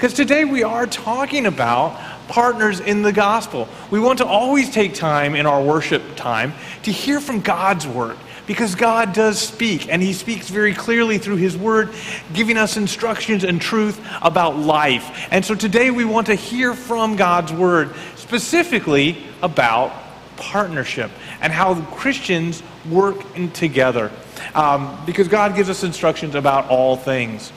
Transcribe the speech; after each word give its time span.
Because 0.00 0.14
today 0.14 0.46
we 0.46 0.62
are 0.62 0.86
talking 0.86 1.44
about 1.44 2.00
partners 2.26 2.80
in 2.80 3.02
the 3.02 3.12
gospel. 3.12 3.68
We 3.90 4.00
want 4.00 4.20
to 4.20 4.24
always 4.24 4.70
take 4.70 4.94
time 4.94 5.34
in 5.34 5.44
our 5.44 5.62
worship 5.62 6.16
time 6.16 6.54
to 6.84 6.90
hear 6.90 7.20
from 7.20 7.42
God's 7.42 7.86
word 7.86 8.16
because 8.46 8.74
God 8.74 9.12
does 9.12 9.38
speak, 9.38 9.90
and 9.90 10.02
He 10.02 10.14
speaks 10.14 10.48
very 10.48 10.72
clearly 10.72 11.18
through 11.18 11.36
His 11.36 11.54
Word, 11.54 11.90
giving 12.32 12.56
us 12.56 12.78
instructions 12.78 13.44
and 13.44 13.60
truth 13.60 14.00
about 14.22 14.56
life. 14.56 15.28
And 15.30 15.44
so 15.44 15.54
today 15.54 15.90
we 15.90 16.06
want 16.06 16.28
to 16.28 16.34
hear 16.34 16.72
from 16.72 17.16
God's 17.16 17.52
Word, 17.52 17.94
specifically 18.16 19.22
about 19.42 19.92
partnership 20.38 21.10
and 21.42 21.52
how 21.52 21.78
Christians 21.92 22.62
work 22.88 23.22
together. 23.52 24.10
Um, 24.54 24.98
because 25.04 25.28
God 25.28 25.54
gives 25.54 25.68
us 25.68 25.84
instructions 25.84 26.34
about 26.34 26.70
all 26.70 26.96
things. 26.96 27.52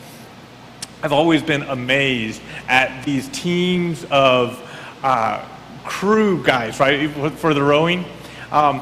I've 1.03 1.11
always 1.11 1.43
been 1.43 1.63
amazed 1.63 2.41
at 2.69 3.03
these 3.03 3.27
teams 3.27 4.05
of 4.09 4.57
uh, 5.03 5.45
crew 5.83 6.41
guys, 6.41 6.79
right, 6.79 7.11
for 7.31 7.53
the 7.53 7.61
rowing. 7.61 8.05
Um, 8.53 8.79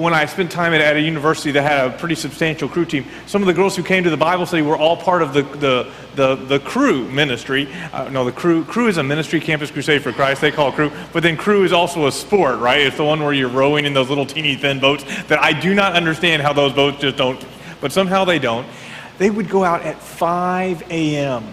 when 0.00 0.12
I 0.12 0.26
spent 0.26 0.50
time 0.50 0.74
at, 0.74 0.80
at, 0.80 0.96
a 0.96 1.00
university 1.00 1.52
that 1.52 1.62
had 1.62 1.86
a 1.86 1.96
pretty 1.96 2.16
substantial 2.16 2.68
crew 2.68 2.84
team, 2.84 3.06
some 3.26 3.42
of 3.42 3.46
the 3.46 3.54
girls 3.54 3.76
who 3.76 3.84
came 3.84 4.02
to 4.02 4.10
the 4.10 4.16
Bible 4.16 4.44
study 4.44 4.62
were 4.62 4.76
all 4.76 4.96
part 4.96 5.22
of 5.22 5.34
the, 5.34 5.42
the, 5.42 5.92
the, 6.16 6.34
the 6.34 6.58
Cru 6.58 7.08
ministry. 7.08 7.72
Uh, 7.92 8.08
no, 8.08 8.24
the 8.24 8.32
crew, 8.32 8.64
Cru 8.64 8.88
is 8.88 8.96
a 8.96 9.02
ministry, 9.04 9.38
Campus 9.38 9.70
Crusade 9.70 10.02
for 10.02 10.10
Christ, 10.10 10.40
they 10.40 10.50
call 10.50 10.72
Cru. 10.72 10.90
But 11.12 11.22
then 11.22 11.36
crew 11.36 11.62
is 11.62 11.72
also 11.72 12.08
a 12.08 12.12
sport, 12.12 12.58
right? 12.58 12.80
It's 12.80 12.96
the 12.96 13.04
one 13.04 13.22
where 13.22 13.32
you're 13.32 13.48
rowing 13.48 13.84
in 13.84 13.94
those 13.94 14.08
little 14.08 14.26
teeny 14.26 14.56
thin 14.56 14.80
boats 14.80 15.04
that 15.26 15.40
I 15.40 15.52
do 15.52 15.74
not 15.74 15.92
understand 15.92 16.42
how 16.42 16.52
those 16.52 16.72
boats 16.72 17.00
just 17.00 17.16
don't, 17.16 17.40
but 17.80 17.92
somehow 17.92 18.24
they 18.24 18.40
don't. 18.40 18.66
They 19.22 19.30
would 19.30 19.48
go 19.48 19.62
out 19.62 19.82
at 19.82 20.00
5 20.02 20.90
a.m 20.90 21.44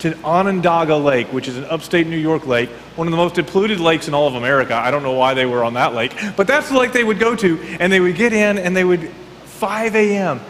to 0.00 0.16
Onondaga 0.22 0.94
Lake, 0.94 1.32
which 1.32 1.48
is 1.48 1.56
an 1.56 1.64
upstate 1.64 2.06
New 2.06 2.18
York 2.18 2.46
lake, 2.46 2.68
one 2.96 3.08
of 3.08 3.10
the 3.10 3.16
most 3.16 3.34
polluted 3.46 3.80
lakes 3.80 4.08
in 4.08 4.14
all 4.14 4.28
of 4.28 4.34
America. 4.34 4.74
I 4.74 4.90
don't 4.90 5.02
know 5.02 5.14
why 5.14 5.34
they 5.34 5.46
were 5.46 5.64
on 5.64 5.74
that 5.74 5.94
lake, 5.94 6.14
but 6.36 6.46
that's 6.46 6.68
the 6.68 6.78
lake 6.78 6.92
they 6.92 7.02
would 7.02 7.18
go 7.18 7.34
to, 7.34 7.58
and 7.80 7.90
they 7.92 7.98
would 7.98 8.14
get 8.14 8.32
in 8.32 8.58
and 8.58 8.76
they 8.76 8.84
would, 8.84 9.08
5 9.44 9.96
a.m. 9.96 10.40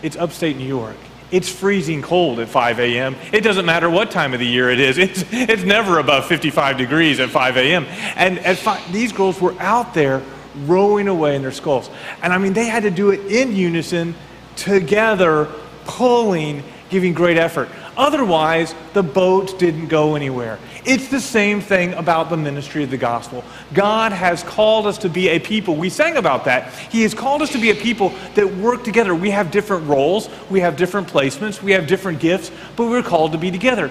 It's 0.00 0.16
upstate 0.16 0.56
New 0.56 0.64
York. 0.64 0.96
It's 1.30 1.50
freezing 1.50 2.00
cold 2.00 2.38
at 2.38 2.48
5 2.48 2.80
a.m. 2.80 3.16
It 3.32 3.42
doesn't 3.42 3.66
matter 3.66 3.90
what 3.90 4.10
time 4.12 4.32
of 4.32 4.40
the 4.40 4.46
year 4.46 4.70
it 4.70 4.80
is. 4.80 4.96
It's, 5.08 5.24
it's 5.30 5.64
never 5.64 5.98
above 5.98 6.26
55 6.26 6.78
degrees 6.78 7.20
at 7.20 7.28
5 7.30 7.56
a.m. 7.58 7.84
And 8.16 8.38
at 8.38 8.58
these 8.92 9.12
girls 9.12 9.40
were 9.40 9.60
out 9.60 9.92
there 9.92 10.22
rowing 10.64 11.08
away 11.08 11.36
in 11.36 11.42
their 11.42 11.52
sculls. 11.52 11.90
And 12.22 12.32
I 12.32 12.38
mean, 12.38 12.54
they 12.54 12.66
had 12.66 12.84
to 12.84 12.90
do 12.90 13.10
it 13.10 13.20
in 13.30 13.54
unison, 13.54 14.14
together, 14.58 15.48
pulling, 15.84 16.62
giving 16.90 17.14
great 17.14 17.36
effort. 17.36 17.68
Otherwise, 17.96 18.74
the 18.92 19.02
boat 19.02 19.58
didn't 19.58 19.88
go 19.88 20.14
anywhere. 20.14 20.58
It's 20.84 21.08
the 21.08 21.20
same 21.20 21.60
thing 21.60 21.94
about 21.94 22.30
the 22.30 22.36
ministry 22.36 22.84
of 22.84 22.90
the 22.90 22.96
gospel. 22.96 23.44
God 23.74 24.12
has 24.12 24.42
called 24.42 24.86
us 24.86 24.98
to 24.98 25.08
be 25.08 25.28
a 25.28 25.38
people. 25.38 25.74
We 25.74 25.90
sang 25.90 26.16
about 26.16 26.44
that. 26.44 26.72
He 26.90 27.02
has 27.02 27.12
called 27.14 27.42
us 27.42 27.50
to 27.52 27.58
be 27.58 27.70
a 27.70 27.74
people 27.74 28.14
that 28.34 28.46
work 28.56 28.84
together. 28.84 29.14
We 29.14 29.30
have 29.30 29.50
different 29.50 29.86
roles, 29.86 30.28
we 30.48 30.60
have 30.60 30.76
different 30.76 31.08
placements, 31.08 31.60
we 31.60 31.72
have 31.72 31.86
different 31.86 32.20
gifts, 32.20 32.50
but 32.76 32.88
we're 32.88 33.02
called 33.02 33.32
to 33.32 33.38
be 33.38 33.50
together. 33.50 33.90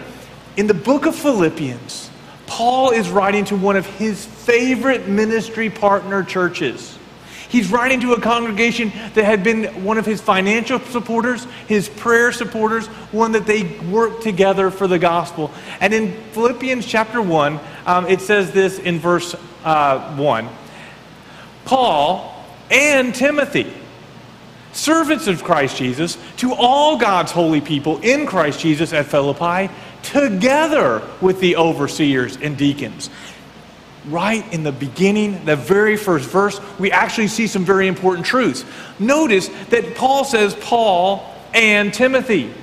In 0.55 0.67
the 0.67 0.73
book 0.73 1.05
of 1.05 1.15
Philippians, 1.15 2.09
Paul 2.47 2.91
is 2.91 3.09
writing 3.09 3.43
to 3.45 3.57
one 3.57 3.75
of 3.75 3.85
his 3.85 4.25
favorite 4.25 5.07
ministry 5.07 5.69
partner 5.69 6.23
churches. 6.23 6.96
He's 7.49 7.71
writing 7.71 8.01
to 8.01 8.13
a 8.13 8.19
congregation 8.19 8.91
that 9.13 9.23
had 9.23 9.43
been 9.43 9.83
one 9.83 9.97
of 9.97 10.05
his 10.05 10.19
financial 10.19 10.79
supporters, 10.79 11.45
his 11.67 11.87
prayer 11.87 12.31
supporters, 12.31 12.87
one 13.11 13.31
that 13.33 13.45
they 13.45 13.63
worked 13.89 14.23
together 14.23 14.69
for 14.69 14.87
the 14.87 14.99
gospel. 14.99 15.51
And 15.79 15.93
in 15.93 16.11
Philippians 16.31 16.85
chapter 16.85 17.21
1, 17.21 17.59
um, 17.85 18.05
it 18.07 18.19
says 18.19 18.51
this 18.51 18.79
in 18.79 18.99
verse 18.99 19.35
uh, 19.63 20.15
1 20.15 20.49
Paul 21.63 22.45
and 22.69 23.15
Timothy, 23.15 23.71
servants 24.73 25.27
of 25.27 25.43
Christ 25.43 25.77
Jesus, 25.77 26.17
to 26.37 26.53
all 26.53 26.97
God's 26.97 27.31
holy 27.31 27.61
people 27.61 27.99
in 27.99 28.25
Christ 28.25 28.59
Jesus 28.59 28.91
at 28.91 29.05
Philippi, 29.05 29.73
together 30.03 31.01
with 31.21 31.39
the 31.39 31.55
overseers 31.55 32.37
and 32.37 32.57
deacons 32.57 33.09
right 34.09 34.51
in 34.53 34.63
the 34.63 34.71
beginning, 34.71 35.45
the 35.45 35.55
very 35.55 35.97
first 35.97 36.29
verse, 36.29 36.59
we 36.79 36.91
actually 36.91 37.27
see 37.27 37.47
some 37.47 37.65
very 37.65 37.87
important 37.87 38.25
truths. 38.25 38.65
Notice 38.99 39.49
that 39.69 39.95
Paul 39.95 40.23
says 40.23 40.55
Paul 40.55 41.33
and 41.53 41.93
Timothy. 41.93 42.53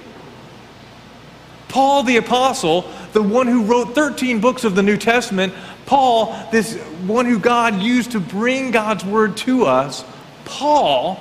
Paul 1.69 2.05
the 2.05 2.19
Apostle, 2.19 2.89
the 3.13 3.23
one 3.23 3.47
who 3.47 3.65
wrote 3.65 3.95
13 3.95 4.41
books 4.41 4.65
of 4.65 4.75
the 4.75 4.83
New 4.83 4.97
Testament, 4.97 5.53
Paul, 5.87 6.49
this 6.51 6.79
one 7.07 7.27
who 7.27 7.39
God 7.39 7.83
used 7.83 8.13
to 8.13 8.21
bring 8.21 8.71
God's 8.71 9.05
word 9.05 9.37
to 9.39 9.67
us, 9.67 10.05
Paul 10.45 11.21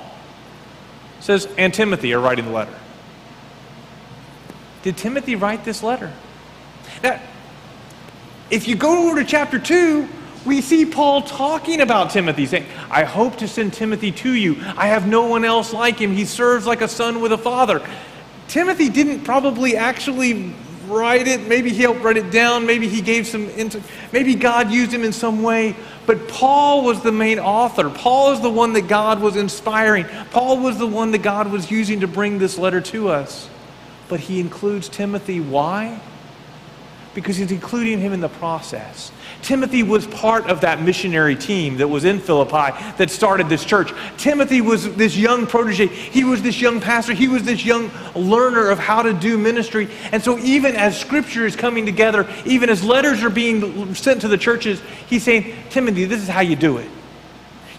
says, 1.20 1.48
and 1.58 1.72
Timothy 1.72 2.14
are 2.14 2.20
writing 2.20 2.44
the 2.44 2.50
letter. 2.50 2.74
Did 4.82 4.96
Timothy 4.96 5.34
write 5.34 5.64
this 5.64 5.82
letter? 5.82 6.12
Now, 7.02 7.20
if 8.50 8.68
you 8.68 8.76
go 8.76 9.08
over 9.08 9.22
to 9.22 9.24
chapter 9.26 9.58
2, 9.58 10.08
we 10.44 10.60
see 10.60 10.84
Paul 10.84 11.22
talking 11.22 11.80
about 11.80 12.10
Timothy, 12.10 12.46
saying, 12.46 12.66
I 12.90 13.04
hope 13.04 13.36
to 13.38 13.48
send 13.48 13.72
Timothy 13.72 14.12
to 14.12 14.32
you. 14.32 14.56
I 14.76 14.88
have 14.88 15.06
no 15.06 15.26
one 15.26 15.44
else 15.44 15.72
like 15.72 15.98
him. 15.98 16.12
He 16.12 16.26
serves 16.26 16.66
like 16.66 16.82
a 16.82 16.88
son 16.88 17.20
with 17.22 17.32
a 17.32 17.38
father. 17.38 17.86
Timothy 18.48 18.90
didn't 18.90 19.24
probably 19.24 19.76
actually 19.76 20.54
write 20.86 21.26
it. 21.26 21.48
Maybe 21.48 21.70
he 21.70 21.82
helped 21.82 22.02
write 22.02 22.18
it 22.18 22.30
down. 22.30 22.66
Maybe 22.66 22.88
he 22.88 23.00
gave 23.00 23.26
some, 23.26 23.48
maybe 24.12 24.34
God 24.34 24.70
used 24.70 24.92
him 24.92 25.02
in 25.02 25.12
some 25.12 25.42
way. 25.42 25.74
But 26.06 26.28
Paul 26.28 26.84
was 26.84 27.02
the 27.02 27.12
main 27.12 27.38
author. 27.38 27.88
Paul 27.88 28.32
is 28.32 28.40
the 28.42 28.50
one 28.50 28.74
that 28.74 28.86
God 28.86 29.20
was 29.20 29.36
inspiring. 29.36 30.04
Paul 30.30 30.58
was 30.58 30.78
the 30.78 30.86
one 30.86 31.10
that 31.12 31.22
God 31.22 31.50
was 31.50 31.70
using 31.70 32.00
to 32.00 32.06
bring 32.06 32.38
this 32.38 32.58
letter 32.58 32.82
to 32.82 33.08
us. 33.08 33.48
But 34.08 34.20
he 34.20 34.40
includes 34.40 34.90
Timothy. 34.90 35.40
Why? 35.40 36.00
Because 37.14 37.36
he's 37.36 37.52
including 37.52 38.00
him 38.00 38.12
in 38.12 38.20
the 38.20 38.28
process. 38.28 39.12
Timothy 39.42 39.82
was 39.82 40.06
part 40.06 40.46
of 40.46 40.62
that 40.62 40.82
missionary 40.82 41.36
team 41.36 41.76
that 41.76 41.88
was 41.88 42.04
in 42.04 42.18
Philippi 42.18 42.76
that 42.96 43.10
started 43.10 43.48
this 43.48 43.64
church. 43.64 43.92
Timothy 44.16 44.60
was 44.60 44.94
this 44.96 45.16
young 45.16 45.46
protege. 45.46 45.86
He 45.86 46.24
was 46.24 46.42
this 46.42 46.60
young 46.60 46.80
pastor. 46.80 47.12
He 47.12 47.28
was 47.28 47.42
this 47.44 47.64
young 47.64 47.90
learner 48.14 48.70
of 48.70 48.78
how 48.78 49.02
to 49.02 49.12
do 49.12 49.38
ministry. 49.38 49.88
And 50.12 50.22
so, 50.22 50.38
even 50.38 50.74
as 50.74 50.98
scripture 50.98 51.46
is 51.46 51.56
coming 51.56 51.86
together, 51.86 52.28
even 52.44 52.70
as 52.70 52.82
letters 52.82 53.22
are 53.22 53.30
being 53.30 53.94
sent 53.94 54.22
to 54.22 54.28
the 54.28 54.38
churches, 54.38 54.80
he's 55.08 55.22
saying, 55.22 55.54
Timothy, 55.70 56.06
this 56.06 56.22
is 56.22 56.28
how 56.28 56.40
you 56.40 56.56
do 56.56 56.78
it. 56.78 56.90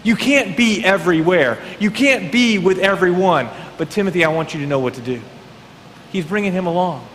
You 0.02 0.14
can't 0.14 0.56
be 0.56 0.84
everywhere, 0.84 1.60
you 1.80 1.90
can't 1.90 2.30
be 2.30 2.58
with 2.58 2.78
everyone. 2.78 3.48
But, 3.76 3.90
Timothy, 3.90 4.24
I 4.24 4.28
want 4.28 4.54
you 4.54 4.60
to 4.60 4.66
know 4.66 4.78
what 4.78 4.94
to 4.94 5.02
do. 5.02 5.20
He's 6.10 6.24
bringing 6.24 6.52
him 6.52 6.66
along 6.66 7.06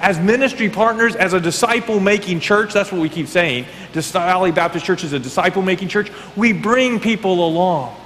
as 0.00 0.18
ministry 0.18 0.68
partners, 0.68 1.16
as 1.16 1.32
a 1.32 1.40
disciple 1.40 2.00
making 2.00 2.40
church, 2.40 2.72
that's 2.72 2.92
what 2.92 3.00
we 3.00 3.08
keep 3.08 3.28
saying. 3.28 3.66
Valley 3.92 4.52
Baptist 4.52 4.84
Church 4.84 5.04
is 5.04 5.12
a 5.12 5.18
disciple 5.18 5.62
making 5.62 5.88
church. 5.88 6.10
We 6.36 6.52
bring 6.52 7.00
people 7.00 7.46
along. 7.46 7.96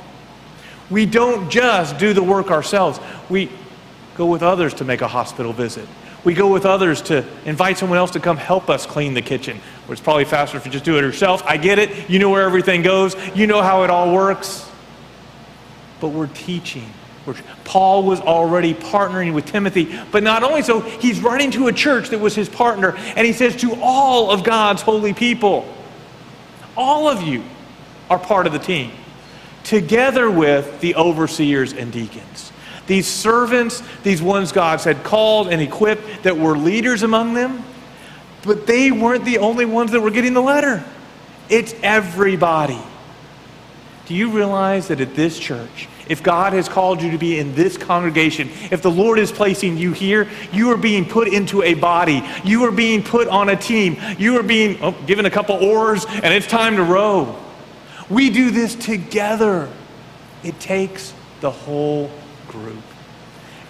We 0.90 1.06
don't 1.06 1.50
just 1.50 1.98
do 1.98 2.12
the 2.12 2.22
work 2.22 2.50
ourselves, 2.50 2.98
we 3.28 3.50
go 4.16 4.26
with 4.26 4.42
others 4.42 4.74
to 4.74 4.84
make 4.84 5.00
a 5.00 5.08
hospital 5.08 5.52
visit. 5.52 5.86
We 6.24 6.34
go 6.34 6.52
with 6.52 6.66
others 6.66 7.00
to 7.02 7.24
invite 7.44 7.78
someone 7.78 7.98
else 7.98 8.10
to 8.12 8.20
come 8.20 8.36
help 8.36 8.68
us 8.68 8.84
clean 8.86 9.14
the 9.14 9.22
kitchen. 9.22 9.60
It's 9.88 10.00
probably 10.00 10.24
faster 10.24 10.56
if 10.56 10.66
you 10.66 10.72
just 10.72 10.84
do 10.84 10.98
it 10.98 11.02
yourself. 11.02 11.42
I 11.46 11.56
get 11.56 11.78
it. 11.78 12.10
You 12.10 12.18
know 12.18 12.28
where 12.28 12.42
everything 12.42 12.82
goes, 12.82 13.14
you 13.36 13.46
know 13.46 13.62
how 13.62 13.84
it 13.84 13.90
all 13.90 14.12
works. 14.12 14.68
But 16.00 16.08
we're 16.08 16.26
teaching 16.28 16.92
Paul 17.64 18.04
was 18.04 18.20
already 18.20 18.74
partnering 18.74 19.34
with 19.34 19.46
Timothy. 19.46 19.98
But 20.10 20.22
not 20.22 20.42
only 20.42 20.62
so, 20.62 20.80
he's 20.80 21.20
writing 21.20 21.50
to 21.52 21.68
a 21.68 21.72
church 21.72 22.10
that 22.10 22.18
was 22.18 22.34
his 22.34 22.48
partner, 22.48 22.96
and 22.96 23.26
he 23.26 23.32
says 23.32 23.56
to 23.56 23.78
all 23.80 24.30
of 24.30 24.44
God's 24.44 24.82
holy 24.82 25.12
people, 25.14 25.72
all 26.76 27.08
of 27.08 27.22
you 27.22 27.42
are 28.08 28.18
part 28.18 28.46
of 28.46 28.52
the 28.52 28.58
team, 28.58 28.92
together 29.64 30.30
with 30.30 30.80
the 30.80 30.94
overseers 30.94 31.72
and 31.72 31.92
deacons. 31.92 32.52
These 32.86 33.06
servants, 33.06 33.82
these 34.02 34.22
ones 34.22 34.50
God 34.52 34.80
had 34.80 35.04
called 35.04 35.48
and 35.48 35.60
equipped 35.60 36.22
that 36.22 36.38
were 36.38 36.56
leaders 36.56 37.02
among 37.02 37.34
them, 37.34 37.62
but 38.42 38.66
they 38.66 38.90
weren't 38.90 39.24
the 39.24 39.38
only 39.38 39.66
ones 39.66 39.90
that 39.90 40.00
were 40.00 40.10
getting 40.10 40.32
the 40.32 40.40
letter. 40.40 40.82
It's 41.50 41.74
everybody. 41.82 42.78
Do 44.06 44.14
you 44.14 44.30
realize 44.30 44.88
that 44.88 45.02
at 45.02 45.14
this 45.14 45.38
church, 45.38 45.88
if 46.08 46.22
God 46.22 46.52
has 46.52 46.68
called 46.68 47.02
you 47.02 47.10
to 47.10 47.18
be 47.18 47.38
in 47.38 47.54
this 47.54 47.76
congregation, 47.76 48.50
if 48.70 48.82
the 48.82 48.90
Lord 48.90 49.18
is 49.18 49.30
placing 49.30 49.76
you 49.76 49.92
here, 49.92 50.28
you 50.52 50.70
are 50.70 50.76
being 50.76 51.04
put 51.04 51.28
into 51.28 51.62
a 51.62 51.74
body. 51.74 52.22
You 52.44 52.64
are 52.64 52.72
being 52.72 53.02
put 53.02 53.28
on 53.28 53.48
a 53.48 53.56
team. 53.56 53.96
You 54.18 54.38
are 54.38 54.42
being 54.42 54.78
oh, 54.82 54.92
given 55.06 55.26
a 55.26 55.30
couple 55.30 55.56
oars, 55.56 56.04
and 56.06 56.26
it's 56.26 56.46
time 56.46 56.76
to 56.76 56.82
row. 56.82 57.36
We 58.08 58.30
do 58.30 58.50
this 58.50 58.74
together. 58.74 59.68
It 60.42 60.58
takes 60.60 61.12
the 61.40 61.50
whole 61.50 62.10
group. 62.48 62.82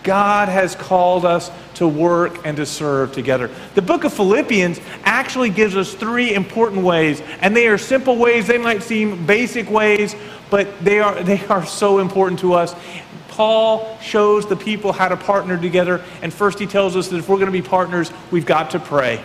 God 0.05 0.49
has 0.49 0.75
called 0.75 1.25
us 1.25 1.51
to 1.75 1.87
work 1.87 2.47
and 2.47 2.57
to 2.57 2.65
serve 2.65 3.13
together. 3.13 3.51
The 3.75 3.83
book 3.83 4.05
of 4.05 4.13
Philippians 4.13 4.81
actually 5.05 5.51
gives 5.51 5.77
us 5.77 5.93
three 5.93 6.35
important 6.35 6.83
ways, 6.83 7.21
and 7.41 7.55
they 7.55 7.69
are 7.69 7.79
simple 7.79 8.17
ways. 8.17 8.47
They 8.47 8.59
might 8.59 8.83
seem 8.83 9.27
basic 9.27 9.69
ways, 9.69 10.17
but 10.51 10.83
they 10.85 11.01
are, 11.01 11.23
they 11.23 11.45
are 11.47 11.67
so 11.67 11.99
important 11.99 12.41
to 12.41 12.55
us. 12.55 12.75
Paul 13.29 13.99
shows 14.01 14.47
the 14.47 14.57
people 14.57 14.93
how 14.93 15.09
to 15.09 15.17
partner 15.17 15.61
together, 15.61 16.03
and 16.23 16.33
first 16.33 16.59
he 16.59 16.67
tells 16.67 16.97
us 16.97 17.09
that 17.09 17.19
if 17.19 17.29
we're 17.29 17.37
going 17.37 17.47
to 17.47 17.53
be 17.53 17.63
partners, 17.63 18.11
we've 18.31 18.47
got 18.47 18.71
to 18.71 18.81
pray. 18.81 19.23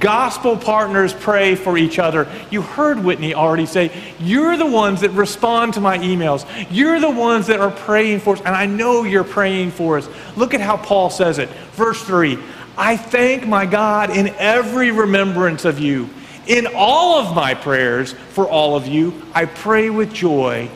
Gospel 0.00 0.56
partners 0.56 1.12
pray 1.12 1.54
for 1.54 1.76
each 1.76 1.98
other. 1.98 2.26
You 2.50 2.62
heard 2.62 3.02
Whitney 3.02 3.34
already 3.34 3.66
say, 3.66 3.90
You're 4.18 4.56
the 4.56 4.66
ones 4.66 5.02
that 5.02 5.10
respond 5.10 5.74
to 5.74 5.80
my 5.80 5.98
emails. 5.98 6.46
You're 6.70 6.98
the 6.98 7.10
ones 7.10 7.46
that 7.48 7.60
are 7.60 7.70
praying 7.70 8.20
for 8.20 8.34
us, 8.34 8.40
and 8.40 8.54
I 8.54 8.66
know 8.66 9.04
you're 9.04 9.24
praying 9.24 9.72
for 9.72 9.98
us. 9.98 10.08
Look 10.36 10.54
at 10.54 10.60
how 10.60 10.78
Paul 10.78 11.10
says 11.10 11.38
it. 11.38 11.48
Verse 11.72 12.02
3 12.02 12.38
I 12.76 12.96
thank 12.96 13.46
my 13.46 13.66
God 13.66 14.10
in 14.10 14.28
every 14.38 14.90
remembrance 14.90 15.64
of 15.64 15.78
you. 15.78 16.08
In 16.46 16.66
all 16.74 17.20
of 17.20 17.34
my 17.34 17.54
prayers 17.54 18.12
for 18.12 18.48
all 18.48 18.76
of 18.76 18.88
you, 18.88 19.22
I 19.34 19.44
pray 19.44 19.90
with 19.90 20.12
joy. 20.12 20.68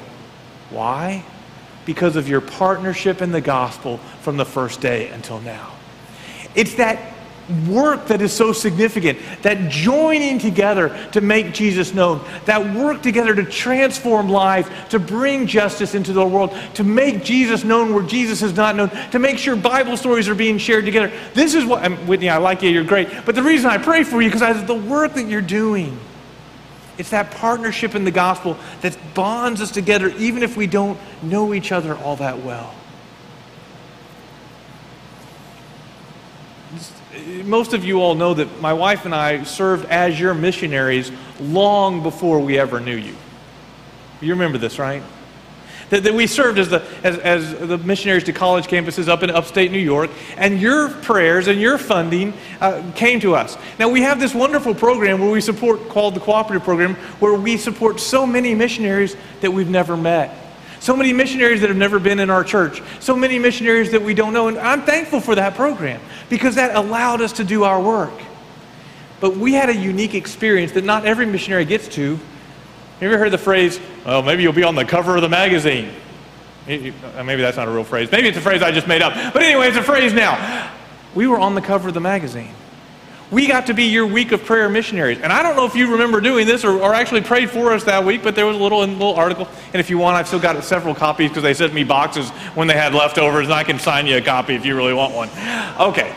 Why? 0.70 1.24
Because 1.84 2.16
of 2.16 2.28
your 2.28 2.40
partnership 2.40 3.22
in 3.22 3.32
the 3.32 3.40
gospel 3.40 3.98
from 4.20 4.36
the 4.36 4.44
first 4.44 4.80
day 4.80 5.08
until 5.08 5.40
now. 5.40 5.72
It's 6.54 6.74
that 6.76 7.15
work 7.68 8.06
that 8.08 8.20
is 8.20 8.32
so 8.32 8.52
significant, 8.52 9.18
that 9.42 9.70
joining 9.70 10.38
together 10.38 10.96
to 11.12 11.20
make 11.20 11.54
Jesus 11.54 11.94
known, 11.94 12.24
that 12.44 12.74
work 12.74 13.02
together 13.02 13.34
to 13.34 13.44
transform 13.44 14.28
lives, 14.28 14.68
to 14.90 14.98
bring 14.98 15.46
justice 15.46 15.94
into 15.94 16.12
the 16.12 16.26
world, 16.26 16.56
to 16.74 16.84
make 16.84 17.22
Jesus 17.24 17.64
known 17.64 17.94
where 17.94 18.04
Jesus 18.04 18.42
is 18.42 18.54
not 18.54 18.74
known, 18.74 18.90
to 19.10 19.18
make 19.18 19.38
sure 19.38 19.54
Bible 19.54 19.96
stories 19.96 20.28
are 20.28 20.34
being 20.34 20.58
shared 20.58 20.84
together. 20.84 21.12
This 21.34 21.54
is 21.54 21.64
what, 21.64 21.88
Whitney, 22.06 22.28
I 22.28 22.38
like 22.38 22.62
you, 22.62 22.70
you're 22.70 22.84
great. 22.84 23.08
But 23.24 23.34
the 23.34 23.42
reason 23.42 23.70
I 23.70 23.78
pray 23.78 24.02
for 24.02 24.20
you, 24.20 24.30
because 24.30 24.66
the 24.66 24.74
work 24.74 25.14
that 25.14 25.26
you're 25.26 25.40
doing. 25.42 25.98
It's 26.98 27.10
that 27.10 27.30
partnership 27.32 27.94
in 27.94 28.04
the 28.04 28.10
gospel 28.10 28.56
that 28.80 28.96
bonds 29.12 29.60
us 29.60 29.70
together, 29.70 30.08
even 30.16 30.42
if 30.42 30.56
we 30.56 30.66
don't 30.66 30.98
know 31.22 31.52
each 31.52 31.70
other 31.70 31.94
all 31.94 32.16
that 32.16 32.42
well. 32.42 32.74
Most 37.44 37.72
of 37.72 37.84
you 37.84 38.00
all 38.00 38.14
know 38.14 38.34
that 38.34 38.60
my 38.60 38.72
wife 38.72 39.04
and 39.04 39.14
I 39.14 39.44
served 39.44 39.86
as 39.86 40.18
your 40.18 40.34
missionaries 40.34 41.10
long 41.40 42.02
before 42.02 42.40
we 42.40 42.58
ever 42.58 42.80
knew 42.80 42.96
you. 42.96 43.14
You 44.20 44.32
remember 44.32 44.58
this, 44.58 44.78
right? 44.78 45.02
That, 45.90 46.02
that 46.02 46.14
we 46.14 46.26
served 46.26 46.58
as 46.58 46.68
the, 46.68 46.84
as, 47.04 47.18
as 47.18 47.58
the 47.58 47.78
missionaries 47.78 48.24
to 48.24 48.32
college 48.32 48.66
campuses 48.66 49.08
up 49.08 49.22
in 49.22 49.30
upstate 49.30 49.70
New 49.70 49.78
York, 49.78 50.10
and 50.36 50.60
your 50.60 50.88
prayers 50.88 51.46
and 51.46 51.60
your 51.60 51.78
funding 51.78 52.32
uh, 52.60 52.82
came 52.96 53.20
to 53.20 53.36
us. 53.36 53.56
Now, 53.78 53.88
we 53.88 54.02
have 54.02 54.18
this 54.18 54.34
wonderful 54.34 54.74
program 54.74 55.20
where 55.20 55.30
we 55.30 55.40
support, 55.40 55.88
called 55.88 56.14
the 56.14 56.20
Cooperative 56.20 56.64
Program, 56.64 56.94
where 57.20 57.34
we 57.34 57.56
support 57.56 58.00
so 58.00 58.26
many 58.26 58.54
missionaries 58.54 59.16
that 59.42 59.52
we've 59.52 59.70
never 59.70 59.96
met. 59.96 60.45
So 60.80 60.96
many 60.96 61.12
missionaries 61.12 61.60
that 61.60 61.68
have 61.68 61.76
never 61.76 61.98
been 61.98 62.18
in 62.18 62.30
our 62.30 62.44
church. 62.44 62.82
So 63.00 63.16
many 63.16 63.38
missionaries 63.38 63.92
that 63.92 64.02
we 64.02 64.14
don't 64.14 64.32
know. 64.32 64.48
And 64.48 64.58
I'm 64.58 64.82
thankful 64.82 65.20
for 65.20 65.34
that 65.34 65.54
program 65.54 66.00
because 66.28 66.56
that 66.56 66.74
allowed 66.76 67.20
us 67.20 67.32
to 67.34 67.44
do 67.44 67.64
our 67.64 67.80
work. 67.80 68.12
But 69.20 69.36
we 69.36 69.54
had 69.54 69.70
a 69.70 69.76
unique 69.76 70.14
experience 70.14 70.72
that 70.72 70.84
not 70.84 71.06
every 71.06 71.26
missionary 71.26 71.64
gets 71.64 71.88
to. 71.88 72.16
Have 72.16 73.02
you 73.02 73.08
ever 73.08 73.18
heard 73.18 73.32
the 73.32 73.38
phrase, 73.38 73.80
well, 74.04 74.22
maybe 74.22 74.42
you'll 74.42 74.52
be 74.52 74.64
on 74.64 74.74
the 74.74 74.84
cover 74.84 75.16
of 75.16 75.22
the 75.22 75.28
magazine? 75.28 75.92
Uh, 76.66 77.22
maybe 77.22 77.42
that's 77.42 77.56
not 77.56 77.68
a 77.68 77.70
real 77.70 77.84
phrase. 77.84 78.10
Maybe 78.10 78.28
it's 78.28 78.38
a 78.38 78.40
phrase 78.40 78.62
I 78.62 78.72
just 78.72 78.86
made 78.86 79.02
up. 79.02 79.14
But 79.32 79.42
anyway, 79.42 79.68
it's 79.68 79.76
a 79.76 79.82
phrase 79.82 80.12
now. 80.12 80.70
We 81.14 81.26
were 81.26 81.38
on 81.38 81.54
the 81.54 81.62
cover 81.62 81.88
of 81.88 81.94
the 81.94 82.00
magazine 82.00 82.52
we 83.30 83.48
got 83.48 83.66
to 83.66 83.74
be 83.74 83.84
your 83.84 84.06
week 84.06 84.30
of 84.32 84.44
prayer 84.44 84.68
missionaries. 84.68 85.18
And 85.20 85.32
I 85.32 85.42
don't 85.42 85.56
know 85.56 85.66
if 85.66 85.74
you 85.74 85.90
remember 85.92 86.20
doing 86.20 86.46
this 86.46 86.64
or, 86.64 86.80
or 86.80 86.94
actually 86.94 87.22
prayed 87.22 87.50
for 87.50 87.72
us 87.72 87.82
that 87.84 88.04
week, 88.04 88.22
but 88.22 88.36
there 88.36 88.46
was 88.46 88.56
a 88.56 88.60
little, 88.60 88.80
little 88.86 89.14
article. 89.14 89.48
And 89.72 89.80
if 89.80 89.90
you 89.90 89.98
want, 89.98 90.16
I've 90.16 90.28
still 90.28 90.38
got 90.38 90.62
several 90.62 90.94
copies 90.94 91.30
because 91.30 91.42
they 91.42 91.54
sent 91.54 91.74
me 91.74 91.82
boxes 91.82 92.30
when 92.54 92.68
they 92.68 92.74
had 92.74 92.94
leftovers, 92.94 93.46
and 93.46 93.54
I 93.54 93.64
can 93.64 93.78
sign 93.78 94.06
you 94.06 94.16
a 94.16 94.20
copy 94.20 94.54
if 94.54 94.64
you 94.64 94.76
really 94.76 94.94
want 94.94 95.14
one. 95.14 95.28
Okay. 95.80 96.14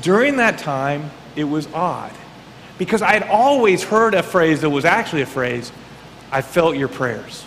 During 0.00 0.36
that 0.36 0.58
time, 0.58 1.10
it 1.36 1.44
was 1.44 1.68
odd 1.72 2.12
because 2.78 3.02
I 3.02 3.12
had 3.12 3.24
always 3.24 3.84
heard 3.84 4.14
a 4.14 4.22
phrase 4.22 4.62
that 4.62 4.70
was 4.70 4.84
actually 4.84 5.22
a 5.22 5.26
phrase 5.26 5.70
I 6.32 6.42
felt 6.42 6.76
your 6.76 6.88
prayers. 6.88 7.44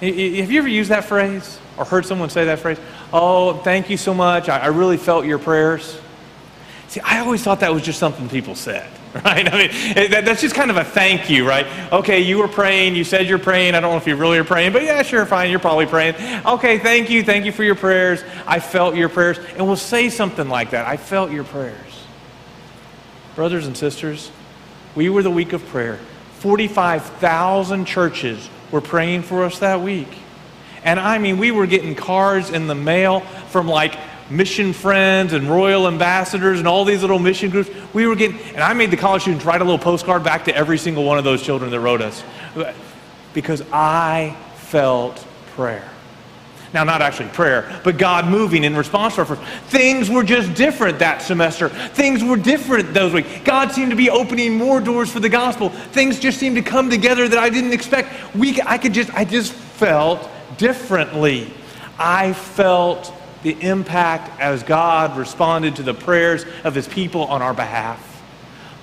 Have 0.00 0.14
you 0.16 0.58
ever 0.58 0.68
used 0.68 0.90
that 0.90 1.04
phrase 1.04 1.58
or 1.76 1.84
heard 1.84 2.06
someone 2.06 2.30
say 2.30 2.44
that 2.44 2.60
phrase? 2.60 2.78
Oh, 3.12 3.54
thank 3.54 3.90
you 3.90 3.96
so 3.96 4.14
much. 4.14 4.48
I, 4.48 4.58
I 4.58 4.66
really 4.66 4.96
felt 4.96 5.26
your 5.26 5.38
prayers. 5.38 5.98
See, 6.88 7.00
I 7.00 7.18
always 7.20 7.42
thought 7.42 7.60
that 7.60 7.72
was 7.72 7.82
just 7.82 7.98
something 7.98 8.30
people 8.30 8.54
said, 8.54 8.88
right? 9.14 9.46
I 9.46 9.58
mean, 9.58 9.70
eh, 9.96 10.08
that, 10.08 10.24
that's 10.24 10.40
just 10.40 10.54
kind 10.54 10.70
of 10.70 10.78
a 10.78 10.84
thank 10.84 11.28
you, 11.28 11.46
right? 11.46 11.66
Okay, 11.92 12.20
you 12.20 12.38
were 12.38 12.48
praying, 12.48 12.96
you 12.96 13.04
said 13.04 13.26
you're 13.26 13.38
praying. 13.38 13.74
I 13.74 13.80
don't 13.80 13.92
know 13.92 13.98
if 13.98 14.06
you 14.06 14.16
really 14.16 14.38
are 14.38 14.44
praying, 14.44 14.72
but 14.72 14.82
yeah, 14.82 15.02
sure, 15.02 15.26
fine, 15.26 15.50
you're 15.50 15.60
probably 15.60 15.84
praying. 15.84 16.14
Okay, 16.46 16.78
thank 16.78 17.10
you, 17.10 17.22
thank 17.22 17.44
you 17.44 17.52
for 17.52 17.62
your 17.62 17.74
prayers. 17.74 18.22
I 18.46 18.58
felt 18.60 18.96
your 18.96 19.10
prayers. 19.10 19.38
And 19.56 19.66
we'll 19.66 19.76
say 19.76 20.08
something 20.08 20.48
like 20.48 20.70
that 20.70 20.86
I 20.86 20.96
felt 20.96 21.30
your 21.30 21.44
prayers. 21.44 21.76
Brothers 23.34 23.66
and 23.66 23.76
sisters, 23.76 24.32
we 24.94 25.10
were 25.10 25.22
the 25.22 25.30
week 25.30 25.52
of 25.52 25.64
prayer. 25.66 25.98
45,000 26.38 27.84
churches 27.84 28.48
were 28.70 28.80
praying 28.80 29.22
for 29.22 29.44
us 29.44 29.58
that 29.58 29.82
week. 29.82 30.08
And 30.84 30.98
I 30.98 31.18
mean, 31.18 31.36
we 31.36 31.50
were 31.50 31.66
getting 31.66 31.94
cards 31.94 32.48
in 32.48 32.66
the 32.66 32.74
mail 32.74 33.20
from 33.50 33.68
like 33.68 33.94
mission 34.30 34.72
friends 34.72 35.32
and 35.32 35.50
royal 35.50 35.86
ambassadors 35.86 36.58
and 36.58 36.68
all 36.68 36.84
these 36.84 37.00
little 37.00 37.18
mission 37.18 37.50
groups. 37.50 37.70
We 37.94 38.06
were 38.06 38.16
getting, 38.16 38.38
and 38.54 38.62
I 38.62 38.72
made 38.74 38.90
the 38.90 38.96
college 38.96 39.22
students 39.22 39.44
write 39.44 39.60
a 39.60 39.64
little 39.64 39.78
postcard 39.78 40.22
back 40.22 40.44
to 40.46 40.54
every 40.54 40.78
single 40.78 41.04
one 41.04 41.18
of 41.18 41.24
those 41.24 41.42
children 41.42 41.70
that 41.70 41.80
wrote 41.80 42.02
us 42.02 42.22
because 43.34 43.62
I 43.72 44.36
felt 44.56 45.16
prayer. 45.54 45.88
Now, 46.74 46.84
not 46.84 47.00
actually 47.00 47.30
prayer, 47.30 47.80
but 47.82 47.96
God 47.96 48.26
moving 48.26 48.62
in 48.62 48.76
response 48.76 49.14
to 49.14 49.20
our 49.20 49.26
prayers. 49.26 49.48
Things 49.68 50.10
were 50.10 50.22
just 50.22 50.52
different 50.54 50.98
that 50.98 51.22
semester. 51.22 51.70
Things 51.70 52.22
were 52.22 52.36
different 52.36 52.92
those 52.92 53.14
weeks. 53.14 53.28
God 53.42 53.72
seemed 53.72 53.90
to 53.90 53.96
be 53.96 54.10
opening 54.10 54.58
more 54.58 54.78
doors 54.78 55.10
for 55.10 55.20
the 55.20 55.30
gospel. 55.30 55.70
Things 55.70 56.20
just 56.20 56.38
seemed 56.38 56.56
to 56.56 56.62
come 56.62 56.90
together 56.90 57.26
that 57.26 57.38
I 57.38 57.48
didn't 57.48 57.72
expect. 57.72 58.34
We, 58.34 58.60
I 58.60 58.76
could 58.76 58.92
just, 58.92 59.12
I 59.14 59.24
just 59.24 59.52
felt 59.52 60.28
differently. 60.58 61.50
I 61.98 62.34
felt 62.34 63.14
the 63.48 63.66
impact 63.66 64.38
as 64.38 64.62
God 64.62 65.16
responded 65.16 65.76
to 65.76 65.82
the 65.82 65.94
prayers 65.94 66.44
of 66.64 66.74
his 66.74 66.86
people 66.86 67.22
on 67.24 67.40
our 67.40 67.54
behalf. 67.54 68.04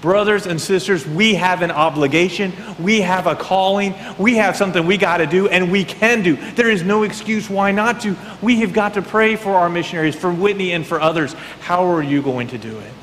Brothers 0.01 0.47
and 0.47 0.59
sisters, 0.59 1.05
we 1.05 1.35
have 1.35 1.61
an 1.61 1.69
obligation. 1.69 2.51
We 2.79 3.01
have 3.01 3.27
a 3.27 3.35
calling. 3.35 3.93
We 4.17 4.37
have 4.37 4.55
something 4.55 4.87
we 4.87 4.97
got 4.97 5.17
to 5.17 5.27
do, 5.27 5.47
and 5.47 5.71
we 5.71 5.83
can 5.83 6.23
do. 6.23 6.35
There 6.53 6.71
is 6.71 6.81
no 6.81 7.03
excuse 7.03 7.47
why 7.47 7.73
not 7.73 8.01
to. 8.01 8.15
We 8.41 8.61
have 8.61 8.73
got 8.73 8.95
to 8.95 9.03
pray 9.03 9.35
for 9.35 9.51
our 9.51 9.69
missionaries, 9.69 10.15
for 10.15 10.31
Whitney, 10.31 10.71
and 10.71 10.83
for 10.83 10.99
others. 10.99 11.33
How 11.61 11.85
are 11.85 12.01
you 12.01 12.23
going 12.23 12.47
to 12.47 12.57
do 12.57 12.79
it? 12.79 12.93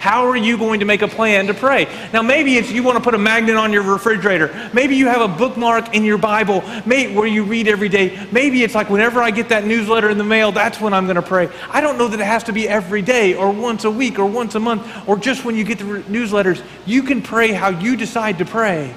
How 0.00 0.30
are 0.30 0.36
you 0.36 0.56
going 0.56 0.80
to 0.80 0.86
make 0.86 1.02
a 1.02 1.08
plan 1.08 1.48
to 1.48 1.54
pray? 1.54 1.84
Now, 2.10 2.22
maybe 2.22 2.56
it's 2.56 2.72
you 2.72 2.82
want 2.82 2.96
to 2.96 3.04
put 3.04 3.14
a 3.14 3.18
magnet 3.18 3.56
on 3.56 3.70
your 3.70 3.82
refrigerator. 3.82 4.70
Maybe 4.72 4.96
you 4.96 5.08
have 5.08 5.20
a 5.20 5.28
bookmark 5.28 5.94
in 5.94 6.04
your 6.04 6.16
Bible 6.16 6.62
where 6.62 7.26
you 7.26 7.44
read 7.44 7.68
every 7.68 7.90
day. 7.90 8.26
Maybe 8.32 8.62
it's 8.62 8.74
like 8.74 8.88
whenever 8.88 9.20
I 9.20 9.30
get 9.30 9.50
that 9.50 9.66
newsletter 9.66 10.08
in 10.08 10.16
the 10.16 10.24
mail, 10.24 10.52
that's 10.52 10.80
when 10.80 10.94
I'm 10.94 11.04
going 11.04 11.16
to 11.16 11.22
pray. 11.22 11.50
I 11.68 11.82
don't 11.82 11.98
know 11.98 12.08
that 12.08 12.18
it 12.18 12.24
has 12.24 12.44
to 12.44 12.52
be 12.52 12.66
every 12.66 13.02
day 13.02 13.34
or 13.34 13.52
once 13.52 13.84
a 13.84 13.90
week 13.90 14.18
or 14.18 14.24
once 14.24 14.54
a 14.54 14.58
month 14.58 14.90
or 15.06 15.18
just 15.18 15.44
when 15.44 15.54
you 15.54 15.64
get 15.64 15.80
the 15.80 15.84
newsletters. 15.84 16.64
You 16.86 17.02
can 17.02 17.20
pray 17.20 17.52
how 17.52 17.68
you 17.68 17.94
decide 17.94 18.38
to 18.38 18.46
pray. 18.46 18.94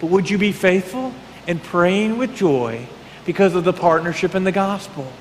But 0.00 0.10
would 0.10 0.30
you 0.30 0.38
be 0.38 0.52
faithful 0.52 1.12
in 1.48 1.58
praying 1.58 2.16
with 2.16 2.36
joy 2.36 2.86
because 3.26 3.56
of 3.56 3.64
the 3.64 3.72
partnership 3.72 4.36
in 4.36 4.44
the 4.44 4.52
gospel? 4.52 5.12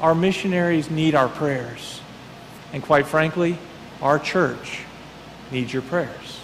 Our 0.00 0.16
missionaries 0.16 0.90
need 0.90 1.14
our 1.14 1.28
prayers. 1.28 2.00
And 2.72 2.82
quite 2.82 3.06
frankly, 3.06 3.56
our 4.02 4.18
church 4.18 4.82
needs 5.50 5.72
your 5.72 5.82
prayers. 5.82 6.40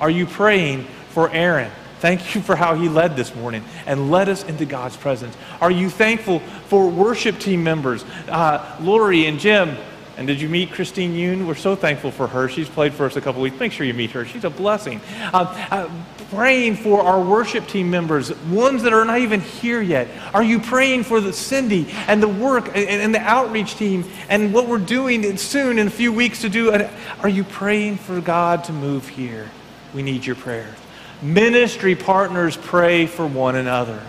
Are 0.00 0.10
you 0.10 0.26
praying 0.26 0.84
for 1.10 1.30
Aaron? 1.30 1.70
Thank 2.00 2.34
you 2.34 2.40
for 2.40 2.54
how 2.54 2.76
he 2.76 2.88
led 2.88 3.16
this 3.16 3.34
morning 3.34 3.64
and 3.84 4.10
led 4.10 4.28
us 4.28 4.44
into 4.44 4.64
God's 4.64 4.96
presence. 4.96 5.36
Are 5.60 5.70
you 5.70 5.90
thankful 5.90 6.38
for 6.68 6.88
worship 6.88 7.40
team 7.40 7.64
members, 7.64 8.04
uh, 8.28 8.76
Lori 8.80 9.26
and 9.26 9.40
Jim? 9.40 9.76
And 10.18 10.26
did 10.26 10.40
you 10.40 10.48
meet 10.48 10.72
Christine 10.72 11.14
Yoon? 11.14 11.46
We're 11.46 11.54
so 11.54 11.76
thankful 11.76 12.10
for 12.10 12.26
her. 12.26 12.48
She's 12.48 12.68
played 12.68 12.92
for 12.92 13.06
us 13.06 13.14
a 13.14 13.20
couple 13.20 13.40
weeks. 13.40 13.58
Make 13.60 13.70
sure 13.70 13.86
you 13.86 13.94
meet 13.94 14.10
her. 14.10 14.24
She's 14.24 14.42
a 14.42 14.50
blessing. 14.50 15.00
Uh, 15.32 15.68
uh, 15.70 15.88
praying 16.30 16.74
for 16.74 17.02
our 17.02 17.22
worship 17.22 17.68
team 17.68 17.88
members, 17.88 18.36
ones 18.46 18.82
that 18.82 18.92
are 18.92 19.04
not 19.04 19.20
even 19.20 19.40
here 19.40 19.80
yet? 19.80 20.08
Are 20.34 20.42
you 20.42 20.58
praying 20.58 21.04
for 21.04 21.20
the 21.20 21.32
Cindy 21.32 21.86
and 22.08 22.20
the 22.20 22.26
work 22.26 22.66
and, 22.66 22.76
and 22.76 23.14
the 23.14 23.20
outreach 23.20 23.76
team 23.76 24.04
and 24.28 24.52
what 24.52 24.66
we're 24.66 24.78
doing 24.78 25.36
soon 25.36 25.78
in 25.78 25.86
a 25.86 25.90
few 25.90 26.12
weeks 26.12 26.40
to 26.40 26.48
do? 26.48 26.72
Are 27.20 27.28
you 27.28 27.44
praying 27.44 27.98
for 27.98 28.20
God 28.20 28.64
to 28.64 28.72
move 28.72 29.08
here? 29.08 29.48
We 29.94 30.02
need 30.02 30.26
your 30.26 30.34
prayers. 30.36 30.74
Ministry 31.22 31.94
partners 31.94 32.56
pray 32.56 33.06
for 33.06 33.24
one 33.24 33.54
another. 33.54 34.02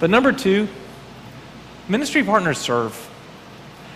But 0.00 0.10
number 0.10 0.32
two, 0.32 0.66
Ministry 1.88 2.24
partners 2.24 2.58
serve. 2.58 3.09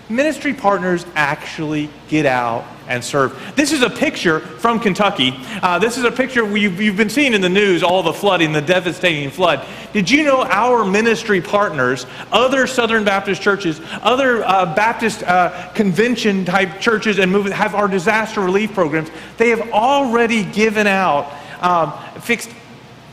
Ministry 0.08 0.52
partners 0.52 1.06
actually 1.14 1.88
get 2.08 2.26
out 2.26 2.66
and 2.88 3.02
serve. 3.02 3.40
This 3.56 3.72
is 3.72 3.80
a 3.80 3.88
picture 3.88 4.40
from 4.40 4.78
Kentucky. 4.78 5.32
Uh, 5.62 5.78
this 5.78 5.96
is 5.96 6.04
a 6.04 6.10
picture 6.10 6.44
you've, 6.56 6.78
you've 6.80 6.96
been 6.96 7.08
seeing 7.08 7.32
in 7.32 7.40
the 7.40 7.48
news, 7.48 7.82
all 7.82 8.02
the 8.02 8.12
flooding, 8.12 8.52
the 8.52 8.60
devastating 8.60 9.30
flood. 9.30 9.66
Did 9.94 10.10
you 10.10 10.22
know 10.22 10.42
our 10.42 10.84
ministry 10.84 11.40
partners, 11.40 12.04
other 12.30 12.66
Southern 12.66 13.04
Baptist 13.04 13.40
churches, 13.40 13.80
other 14.02 14.44
uh, 14.44 14.74
Baptist 14.74 15.22
uh, 15.22 15.70
convention 15.72 16.44
type 16.44 16.80
churches 16.80 17.18
and 17.18 17.32
movement 17.32 17.56
have 17.56 17.74
our 17.74 17.88
disaster 17.88 18.42
relief 18.42 18.74
programs? 18.74 19.08
They 19.38 19.48
have 19.48 19.70
already 19.70 20.44
given 20.44 20.86
out 20.86 21.32
um, 21.62 21.92
fixed 22.20 22.50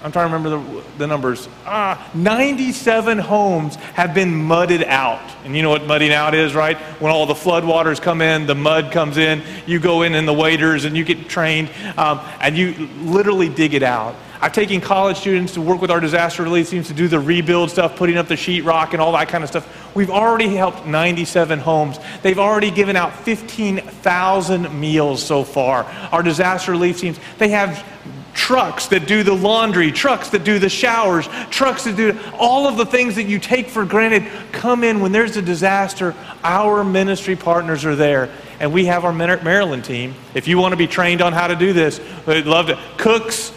I'm 0.03 0.11
trying 0.11 0.29
to 0.29 0.35
remember 0.35 0.81
the, 0.81 0.83
the 0.97 1.07
numbers. 1.07 1.47
Ah, 1.63 2.09
97 2.15 3.19
homes 3.19 3.75
have 3.75 4.15
been 4.15 4.33
mudded 4.33 4.83
out. 4.83 5.21
And 5.45 5.55
you 5.55 5.61
know 5.61 5.69
what 5.69 5.85
mudding 5.85 6.11
out 6.11 6.33
is, 6.33 6.55
right? 6.55 6.77
When 6.99 7.11
all 7.11 7.27
the 7.27 7.35
flood 7.35 7.63
waters 7.63 7.99
come 7.99 8.19
in, 8.19 8.47
the 8.47 8.55
mud 8.55 8.91
comes 8.91 9.17
in, 9.17 9.43
you 9.67 9.79
go 9.79 10.01
in 10.01 10.15
and 10.15 10.27
the 10.27 10.33
waders 10.33 10.85
and 10.85 10.97
you 10.97 11.03
get 11.03 11.29
trained 11.29 11.69
um, 11.97 12.19
and 12.39 12.57
you 12.57 12.89
literally 13.01 13.47
dig 13.47 13.75
it 13.75 13.83
out. 13.83 14.15
I've 14.43 14.53
taken 14.53 14.81
college 14.81 15.17
students 15.17 15.53
to 15.53 15.61
work 15.61 15.81
with 15.81 15.91
our 15.91 15.99
disaster 15.99 16.41
relief 16.41 16.71
teams 16.71 16.87
to 16.87 16.95
do 16.95 17.07
the 17.07 17.19
rebuild 17.19 17.69
stuff, 17.69 17.95
putting 17.95 18.17
up 18.17 18.27
the 18.27 18.33
sheetrock 18.33 18.93
and 18.93 19.01
all 19.01 19.11
that 19.11 19.29
kind 19.29 19.43
of 19.43 19.51
stuff. 19.51 19.95
We've 19.95 20.09
already 20.09 20.47
helped 20.55 20.87
97 20.87 21.59
homes. 21.59 21.99
They've 22.23 22.39
already 22.39 22.71
given 22.71 22.95
out 22.95 23.15
15,000 23.19 24.79
meals 24.79 25.21
so 25.21 25.43
far. 25.43 25.83
Our 26.11 26.23
disaster 26.23 26.71
relief 26.71 26.99
teams, 26.99 27.19
they 27.37 27.49
have 27.49 27.85
trucks 28.33 28.87
that 28.87 29.07
do 29.07 29.23
the 29.23 29.33
laundry, 29.33 29.91
trucks 29.91 30.29
that 30.29 30.43
do 30.43 30.59
the 30.59 30.69
showers, 30.69 31.27
trucks 31.49 31.83
that 31.83 31.95
do 31.95 32.17
all 32.37 32.67
of 32.67 32.77
the 32.77 32.85
things 32.85 33.15
that 33.15 33.23
you 33.23 33.39
take 33.39 33.67
for 33.67 33.85
granted 33.85 34.25
come 34.51 34.83
in 34.83 34.99
when 34.99 35.11
there's 35.11 35.37
a 35.37 35.41
disaster. 35.41 36.15
Our 36.43 36.83
ministry 36.83 37.35
partners 37.35 37.85
are 37.85 37.95
there. 37.95 38.29
And 38.59 38.73
we 38.73 38.85
have 38.85 39.05
our 39.05 39.13
Maryland 39.13 39.85
team. 39.85 40.13
If 40.35 40.47
you 40.47 40.57
want 40.57 40.73
to 40.73 40.77
be 40.77 40.87
trained 40.87 41.21
on 41.21 41.33
how 41.33 41.47
to 41.47 41.55
do 41.55 41.73
this, 41.73 41.99
we'd 42.27 42.45
love 42.45 42.67
to. 42.67 42.79
Cooks, 42.97 43.51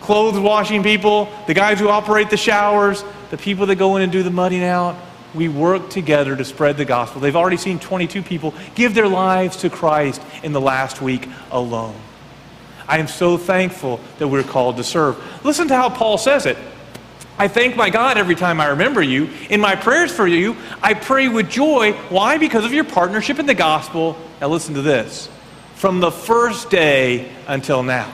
clothes 0.00 0.38
washing 0.38 0.82
people, 0.82 1.28
the 1.46 1.54
guys 1.54 1.78
who 1.78 1.88
operate 1.88 2.30
the 2.30 2.36
showers, 2.36 3.04
the 3.30 3.36
people 3.36 3.66
that 3.66 3.76
go 3.76 3.96
in 3.96 4.02
and 4.02 4.10
do 4.10 4.22
the 4.22 4.30
mudding 4.30 4.64
out. 4.64 4.96
We 5.34 5.48
work 5.48 5.90
together 5.90 6.34
to 6.34 6.44
spread 6.44 6.76
the 6.76 6.84
gospel. 6.84 7.20
They've 7.20 7.36
already 7.36 7.56
seen 7.56 7.78
22 7.78 8.22
people 8.22 8.54
give 8.74 8.94
their 8.94 9.08
lives 9.08 9.58
to 9.58 9.70
Christ 9.70 10.22
in 10.42 10.52
the 10.52 10.60
last 10.60 11.02
week 11.02 11.28
alone. 11.50 11.94
I 12.88 12.98
am 12.98 13.08
so 13.08 13.36
thankful 13.36 14.00
that 14.18 14.28
we're 14.28 14.42
called 14.42 14.76
to 14.76 14.84
serve. 14.84 15.16
Listen 15.44 15.68
to 15.68 15.74
how 15.74 15.88
Paul 15.90 16.18
says 16.18 16.46
it. 16.46 16.56
I 17.38 17.48
thank 17.48 17.76
my 17.76 17.90
God 17.90 18.16
every 18.16 18.34
time 18.34 18.60
I 18.60 18.68
remember 18.68 19.02
you. 19.02 19.28
In 19.50 19.60
my 19.60 19.76
prayers 19.76 20.10
for 20.10 20.26
you, 20.26 20.56
I 20.82 20.94
pray 20.94 21.28
with 21.28 21.50
joy. 21.50 21.92
Why? 22.08 22.38
Because 22.38 22.64
of 22.64 22.72
your 22.72 22.84
partnership 22.84 23.38
in 23.38 23.46
the 23.46 23.54
gospel. 23.54 24.16
Now, 24.40 24.48
listen 24.48 24.74
to 24.74 24.82
this 24.82 25.28
from 25.74 26.00
the 26.00 26.10
first 26.10 26.70
day 26.70 27.30
until 27.46 27.82
now. 27.82 28.10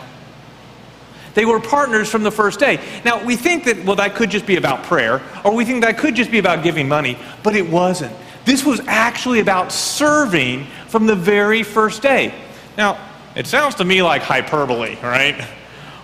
They 1.35 1.45
were 1.45 1.61
partners 1.61 2.11
from 2.11 2.25
the 2.25 2.31
first 2.31 2.59
day. 2.59 2.81
Now, 3.05 3.25
we 3.25 3.37
think 3.37 3.65
that, 3.65 3.85
well, 3.85 3.97
that 3.97 4.15
could 4.17 4.31
just 4.31 4.45
be 4.45 4.57
about 4.57 4.83
prayer, 4.85 5.23
or 5.45 5.55
we 5.55 5.65
think 5.65 5.83
that 5.83 5.99
could 5.99 6.15
just 6.15 6.31
be 6.31 6.39
about 6.39 6.63
giving 6.63 6.89
money, 6.89 7.17
but 7.43 7.57
it 7.57 7.69
wasn't. 7.71 8.15
This 8.45 8.65
was 8.65 8.81
actually 8.87 9.41
about 9.41 9.73
serving 9.73 10.67
from 10.89 11.07
the 11.07 11.15
very 11.15 11.63
first 11.63 12.03
day. 12.03 12.35
Now, 12.77 12.99
it 13.35 13.47
sounds 13.47 13.75
to 13.77 13.85
me 13.85 14.03
like 14.03 14.23
hyperbole, 14.23 14.97
right? 15.03 15.47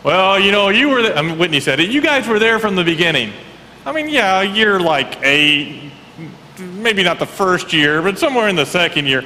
Well, 0.02 0.38
you 0.38 0.52
know, 0.52 0.68
you 0.68 0.88
were, 0.88 1.02
there, 1.02 1.16
I 1.16 1.20
um, 1.20 1.28
mean, 1.28 1.38
Whitney 1.38 1.60
said 1.60 1.80
it, 1.80 1.90
you 1.90 2.00
guys 2.00 2.26
were 2.26 2.38
there 2.38 2.58
from 2.58 2.76
the 2.76 2.84
beginning. 2.84 3.32
I 3.84 3.92
mean, 3.92 4.08
yeah, 4.08 4.42
you're 4.42 4.80
like 4.80 5.22
a, 5.22 5.90
maybe 6.58 7.02
not 7.02 7.18
the 7.18 7.26
first 7.26 7.72
year, 7.72 8.00
but 8.00 8.18
somewhere 8.18 8.48
in 8.48 8.56
the 8.56 8.66
second 8.66 9.06
year. 9.06 9.24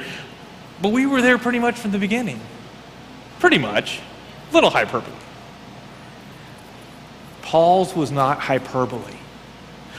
But 0.80 0.90
we 0.90 1.06
were 1.06 1.23
there 1.23 1.38
pretty 1.38 1.59
much 1.59 1.78
from 1.78 1.92
the 1.92 1.99
beginning. 1.99 2.40
Pretty 3.38 3.59
much. 3.59 4.00
Little 4.52 4.71
hyperbole. 4.71 5.12
Paul's 7.42 7.94
was 7.94 8.11
not 8.11 8.38
hyperbole. 8.38 9.18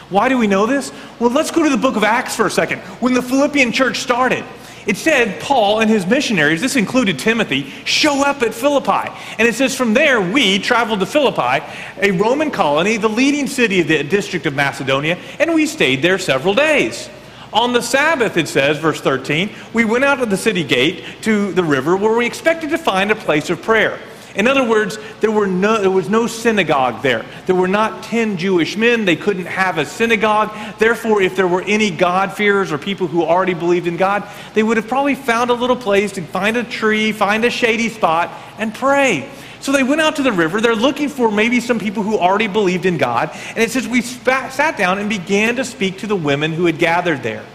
Why 0.10 0.27
do 0.29 0.38
we 0.38 0.48
know 0.48 0.65
this? 0.65 0.91
Well, 1.19 1.29
let's 1.29 1.51
go 1.51 1.63
to 1.63 1.69
the 1.69 1.77
book 1.77 1.95
of 1.95 2.03
Acts 2.03 2.36
for 2.36 2.45
a 2.45 2.51
second. 2.51 2.79
When 3.00 3.13
the 3.13 3.22
Philippian 3.22 3.72
church 3.72 4.00
started, 4.00 4.43
it 4.86 4.98
said 4.98 5.42
Paul 5.42 5.80
and 5.80 5.90
his 5.90 6.06
missionaries, 6.06 6.62
this 6.62 6.75
included 6.75 7.20
Timothy, 7.20 7.70
show 7.86 8.25
up 8.25 8.42
at 8.42 8.54
Philippi. 8.54 9.12
And 9.38 9.48
it 9.48 9.56
says, 9.56 9.75
from 9.75 9.94
there 9.94 10.22
we 10.22 10.60
traveled 10.60 11.00
to 11.00 11.06
Philippi, 11.06 11.66
a 12.02 12.12
Roman 12.12 12.52
colony, 12.52 12.98
the 12.98 13.10
leading 13.10 13.48
city 13.48 13.82
of 13.82 13.88
the 13.88 14.04
district 14.04 14.46
of 14.46 14.54
Macedonia, 14.54 15.18
and 15.40 15.54
we 15.54 15.66
stayed 15.66 16.02
there 16.02 16.20
several 16.20 16.54
days. 16.54 17.10
On 17.54 17.72
the 17.72 17.82
Sabbath, 17.82 18.36
it 18.36 18.48
says, 18.48 18.80
verse 18.80 19.00
13, 19.00 19.52
we 19.74 19.86
went 19.86 20.04
out 20.04 20.22
of 20.22 20.30
the 20.32 20.38
city 20.38 20.63
gate 20.63 21.04
to 21.22 21.54
the 21.54 21.63
river 21.63 21.96
where 21.96 22.18
we 22.18 22.25
expected 22.25 22.72
to 22.72 22.80
find 22.80 23.12
a 23.12 23.16
place 23.16 23.52
of 23.52 23.62
prayer. 23.62 24.00
In 24.36 24.48
other 24.48 24.68
words, 24.68 24.98
there, 25.22 25.32
were 25.32 25.46
no, 25.46 25.80
there 25.80 25.92
was 25.92 26.10
no 26.10 26.25
synagogue 26.25 27.04
there. 27.04 27.24
There 27.46 27.56
were 27.56 27.68
not 27.68 28.04
10 28.04 28.38
Jewish 28.38 28.75
men. 28.75 29.06
They 29.06 29.16
couldn't 29.16 29.46
have 29.46 29.78
a 29.78 29.86
synagogue. 29.86 30.52
Therefore, 30.80 31.22
if 31.22 31.36
there 31.36 31.48
were 31.48 31.62
any 31.62 31.92
God-fearers 31.92 32.72
or 32.72 32.78
people 32.80 33.08
who 33.08 33.24
already 33.24 33.54
believed 33.54 33.86
in 33.86 33.96
God, 33.96 34.28
they 34.56 34.63
would 34.63 34.78
have 34.78 34.88
probably 34.88 35.16
found 35.16 35.52
a 35.52 35.54
little 35.54 35.75
place 35.75 36.13
to 36.13 36.22
find 36.24 36.58
a 36.58 36.63
tree, 36.63 37.12
find 37.12 37.46
a 37.46 37.50
shady 37.50 37.90
spot, 37.90 38.32
and 38.58 38.74
pray. 38.74 39.30
So 39.60 39.72
they 39.72 39.84
went 39.84 40.02
out 40.02 40.18
to 40.18 40.24
the 40.24 40.32
river. 40.32 40.60
They're 40.60 40.75
looking 40.75 41.08
for 41.08 41.32
maybe 41.32 41.62
some 41.62 41.80
people 41.80 42.04
who 42.04 42.18
already 42.18 42.48
believed 42.48 42.86
in 42.86 42.98
God. 42.98 43.30
And 43.50 43.60
it 43.60 43.72
says, 43.72 43.88
We 43.88 44.02
sat 44.02 44.78
down 44.78 45.00
and 45.00 45.08
began 45.08 45.56
to 45.56 45.63
speak 45.63 46.00
to 46.00 46.08
the 46.08 46.18
women 46.18 46.52
who 46.52 46.66
had 46.66 46.80
gathered 46.80 47.24
there. 47.24 47.46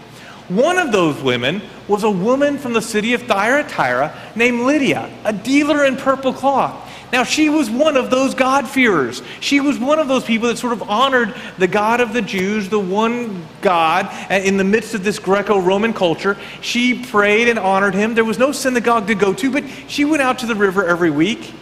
One 0.47 0.79
of 0.79 0.91
those 0.91 1.21
women 1.21 1.61
was 1.89 2.03
a 2.03 2.09
woman 2.09 2.57
from 2.57 2.71
the 2.71 2.81
city 2.81 3.13
of 3.13 3.23
Thyatira 3.23 4.15
named 4.35 4.61
Lydia, 4.61 5.09
a 5.25 5.33
dealer 5.33 5.83
in 5.83 5.97
purple 5.97 6.31
cloth. 6.31 6.85
Now, 7.11 7.23
she 7.23 7.49
was 7.49 7.71
one 7.71 7.97
of 7.97 8.11
those 8.11 8.35
God-fearers. 8.35 9.23
She 9.39 9.59
was 9.59 9.79
one 9.79 9.97
of 9.97 10.07
those 10.07 10.23
people 10.23 10.47
that 10.47 10.59
sort 10.59 10.73
of 10.73 10.83
honored 10.83 11.33
the 11.57 11.67
God 11.67 12.01
of 12.01 12.13
the 12.13 12.21
Jews, 12.21 12.69
the 12.69 12.79
one 12.79 13.47
God, 13.61 14.05
uh, 14.29 14.35
in 14.35 14.57
the 14.57 14.63
midst 14.63 14.93
of 14.93 15.03
this 15.03 15.17
Greco 15.17 15.59
Roman 15.59 15.91
culture. 15.91 16.37
She 16.61 17.03
prayed 17.03 17.49
and 17.49 17.57
honored 17.57 17.95
him. 17.95 18.13
There 18.13 18.23
was 18.23 18.37
no 18.37 18.51
synagogue 18.51 19.07
to 19.07 19.15
go 19.15 19.33
to, 19.33 19.51
but 19.51 19.63
she 19.87 20.05
went 20.05 20.21
out 20.21 20.37
to 20.39 20.45
the 20.45 20.53
river 20.53 20.85
every 20.85 21.09
week. 21.09 21.55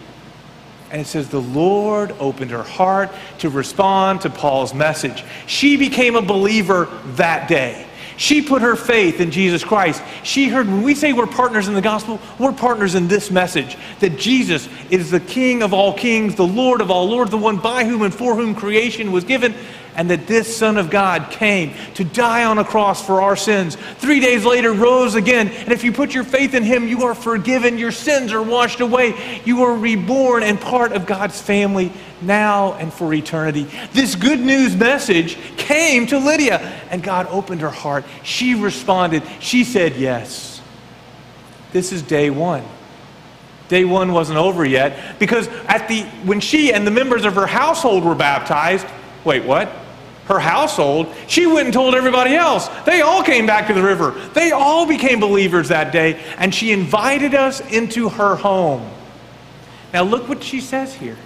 And 0.91 0.99
it 0.99 1.07
says, 1.07 1.29
the 1.29 1.41
Lord 1.41 2.11
opened 2.19 2.51
her 2.51 2.63
heart 2.63 3.09
to 3.39 3.49
respond 3.49 4.21
to 4.21 4.29
Paul's 4.29 4.73
message. 4.73 5.23
She 5.45 5.77
became 5.77 6.17
a 6.17 6.21
believer 6.21 6.89
that 7.15 7.47
day. 7.47 7.86
She 8.17 8.41
put 8.41 8.63
her 8.63 8.75
faith 8.75 9.21
in 9.21 9.29
Jesus 9.29 9.63
Christ. 9.63 10.01
She 10.23 10.49
heard, 10.49 10.67
when 10.67 10.81
we 10.81 10.95
say 10.95 11.13
we're 11.13 11.27
partners 11.27 11.67
in 11.67 11.75
the 11.75 11.81
gospel, 11.81 12.19
we're 12.39 12.51
partners 12.51 12.95
in 12.95 13.07
this 13.07 13.29
message 13.29 13.77
that 13.99 14.17
Jesus 14.17 14.67
is 14.89 15.11
the 15.11 15.19
King 15.19 15.61
of 15.61 15.71
all 15.71 15.93
kings, 15.93 16.33
the 16.33 16.45
Lord 16.45 16.81
of 16.81 16.89
all 16.89 17.07
lords, 17.07 17.29
the 17.29 17.37
one 17.37 17.57
by 17.57 17.85
whom 17.85 18.01
and 18.01 18.13
for 18.13 18.35
whom 18.35 18.55
creation 18.55 19.11
was 19.11 19.23
given, 19.23 19.53
and 19.97 20.11
that 20.11 20.27
this 20.27 20.55
Son 20.55 20.77
of 20.77 20.91
God 20.91 21.31
came 21.31 21.73
to 21.95 22.03
die 22.03 22.45
on 22.45 22.59
a 22.59 22.63
cross 22.63 23.03
for 23.03 23.19
our 23.19 23.35
sins. 23.35 23.75
Three 23.97 24.19
days 24.19 24.45
later, 24.45 24.71
rose 24.71 25.15
again. 25.15 25.47
And 25.49 25.71
if 25.71 25.83
you 25.83 25.91
put 25.91 26.13
your 26.13 26.23
faith 26.23 26.53
in 26.53 26.61
him, 26.61 26.87
you 26.87 27.03
are 27.03 27.15
forgiven. 27.15 27.79
Your 27.79 27.91
sins 27.91 28.31
are 28.31 28.41
washed 28.41 28.79
away. 28.79 29.41
You 29.43 29.63
are 29.63 29.75
reborn 29.75 30.43
and 30.43 30.61
part 30.61 30.91
of 30.91 31.07
God's 31.07 31.41
family 31.41 31.91
now 32.21 32.73
and 32.73 32.93
for 32.93 33.11
eternity. 33.11 33.67
This 33.91 34.13
good 34.13 34.39
news 34.39 34.75
message 34.75 35.35
came 35.57 36.05
to 36.07 36.19
Lydia, 36.19 36.59
and 36.91 37.01
God 37.01 37.25
opened 37.31 37.61
her 37.61 37.71
heart. 37.71 38.05
She 38.21 38.53
responded. 38.53 39.23
She 39.39 39.63
said 39.63 39.95
yes. 39.95 40.61
This 41.73 41.91
is 41.91 42.03
day 42.03 42.29
one. 42.29 42.63
Day 43.67 43.83
one 43.83 44.13
wasn't 44.13 44.37
over 44.37 44.63
yet 44.63 45.19
because 45.19 45.47
at 45.67 45.87
the 45.87 46.03
when 46.23 46.39
she 46.39 46.71
and 46.71 46.87
the 46.87 46.91
members 46.91 47.25
of 47.25 47.35
her 47.35 47.47
household 47.47 48.05
were 48.05 48.15
baptized, 48.15 48.87
wait, 49.25 49.43
what? 49.43 49.69
Her 50.27 50.39
household, 50.39 51.13
she 51.27 51.47
went 51.47 51.65
and 51.65 51.73
told 51.73 51.95
everybody 51.95 52.35
else. 52.35 52.67
They 52.85 53.01
all 53.01 53.23
came 53.23 53.45
back 53.45 53.67
to 53.67 53.73
the 53.73 53.83
river. 53.83 54.11
They 54.33 54.51
all 54.51 54.85
became 54.85 55.19
believers 55.19 55.69
that 55.69 55.91
day, 55.91 56.21
and 56.37 56.53
she 56.53 56.71
invited 56.71 57.33
us 57.33 57.61
into 57.71 58.09
her 58.09 58.35
home. 58.35 58.89
Now, 59.93 60.03
look 60.03 60.27
what 60.27 60.43
she 60.43 60.59
says 60.59 60.93
here. 60.93 61.17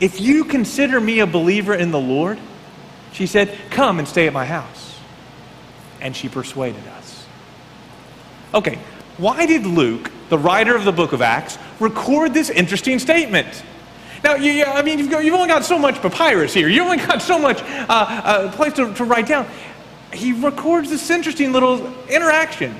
If 0.00 0.20
you 0.20 0.44
consider 0.44 1.00
me 1.00 1.20
a 1.20 1.26
believer 1.26 1.74
in 1.74 1.90
the 1.90 2.00
Lord, 2.00 2.38
she 3.12 3.26
said, 3.26 3.56
Come 3.70 3.98
and 3.98 4.06
stay 4.06 4.26
at 4.26 4.32
my 4.32 4.44
house. 4.44 4.96
And 6.00 6.14
she 6.14 6.28
persuaded 6.28 6.86
us. 6.86 7.26
Okay, 8.54 8.78
why 9.16 9.46
did 9.46 9.66
Luke, 9.66 10.12
the 10.28 10.38
writer 10.38 10.76
of 10.76 10.84
the 10.84 10.92
book 10.92 11.12
of 11.12 11.20
Acts, 11.20 11.58
record 11.80 12.32
this 12.32 12.50
interesting 12.50 12.98
statement? 12.98 13.64
Now, 14.24 14.34
you, 14.34 14.64
I 14.64 14.82
mean, 14.82 14.98
you've, 14.98 15.10
got, 15.10 15.24
you've, 15.24 15.34
only 15.34 15.48
got 15.48 15.64
so 15.64 15.78
much 15.78 16.00
papyrus 16.02 16.52
here. 16.52 16.68
You've 16.68 16.84
only 16.84 16.96
got 16.98 17.22
so 17.22 17.38
much 17.38 17.62
uh, 17.62 17.86
uh, 17.88 18.52
place 18.52 18.72
to, 18.74 18.92
to 18.94 19.04
write 19.04 19.26
down. 19.26 19.46
He 20.12 20.32
records 20.32 20.90
this 20.90 21.08
interesting 21.10 21.52
little 21.52 21.92
interaction. 22.08 22.74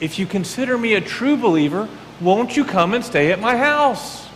If 0.00 0.18
you 0.18 0.26
consider 0.26 0.78
me 0.78 0.94
a 0.94 1.00
true 1.00 1.36
believer, 1.36 1.88
won't 2.20 2.56
you 2.56 2.64
come 2.64 2.94
and 2.94 3.04
stay 3.04 3.32
at 3.32 3.40
my 3.40 3.56
house? 3.56 4.26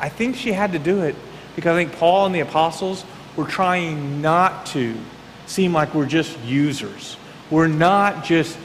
I 0.00 0.08
think 0.08 0.36
she 0.36 0.52
had 0.52 0.72
to 0.72 0.78
do 0.78 1.00
it 1.00 1.16
Because 1.56 1.74
I 1.74 1.84
think 1.84 1.98
Paul 1.98 2.26
and 2.26 2.34
the 2.34 2.40
apostles 2.40 3.04
were 3.36 3.46
trying 3.46 4.20
not 4.20 4.66
to 4.66 4.94
seem 5.46 5.72
like 5.72 5.94
we're 5.94 6.06
just 6.06 6.38
users. 6.40 7.16
We're 7.50 7.68
not 7.68 8.24
just 8.24 8.58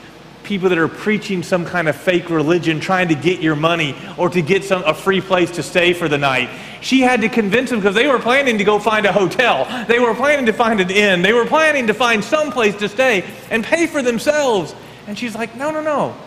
people 0.49 0.69
that 0.69 0.79
are 0.79 0.87
preaching 0.87 1.43
some 1.43 1.63
kind 1.63 1.87
of 1.87 1.95
fake 1.95 2.31
religion 2.31 2.79
trying 2.79 3.07
to 3.07 3.13
get 3.13 3.39
your 3.39 3.55
money 3.55 3.95
or 4.17 4.29
to 4.29 4.41
get 4.41 4.63
some, 4.63 4.83
a 4.83 4.95
free 4.95 5.21
place 5.21 5.51
to 5.51 5.61
stay 5.61 5.93
for 5.93 6.09
the 6.09 6.17
night. 6.17 6.49
She 6.81 7.01
had 7.01 7.21
to 7.21 7.29
convince 7.29 7.69
them 7.69 7.77
because 7.77 7.93
they 7.93 8.07
were 8.07 8.17
planning 8.17 8.57
to 8.57 8.63
go 8.63 8.79
find 8.79 9.05
a 9.05 9.11
hotel. 9.13 9.67
They 9.87 9.99
were 9.99 10.15
planning 10.15 10.47
to 10.47 10.51
find 10.51 10.81
an 10.81 10.89
inn. 10.89 11.21
They 11.21 11.33
were 11.33 11.45
planning 11.45 11.85
to 11.85 11.93
find 11.93 12.23
some 12.23 12.51
place 12.51 12.75
to 12.77 12.89
stay 12.89 13.23
and 13.51 13.63
pay 13.63 13.85
for 13.85 14.01
themselves. 14.01 14.73
And 15.05 15.19
she's 15.19 15.35
like, 15.35 15.55
no, 15.55 15.69
no, 15.69 15.81
no. 15.81 16.17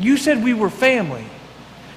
You 0.00 0.16
said 0.16 0.42
we 0.42 0.52
were 0.52 0.68
family. 0.68 1.24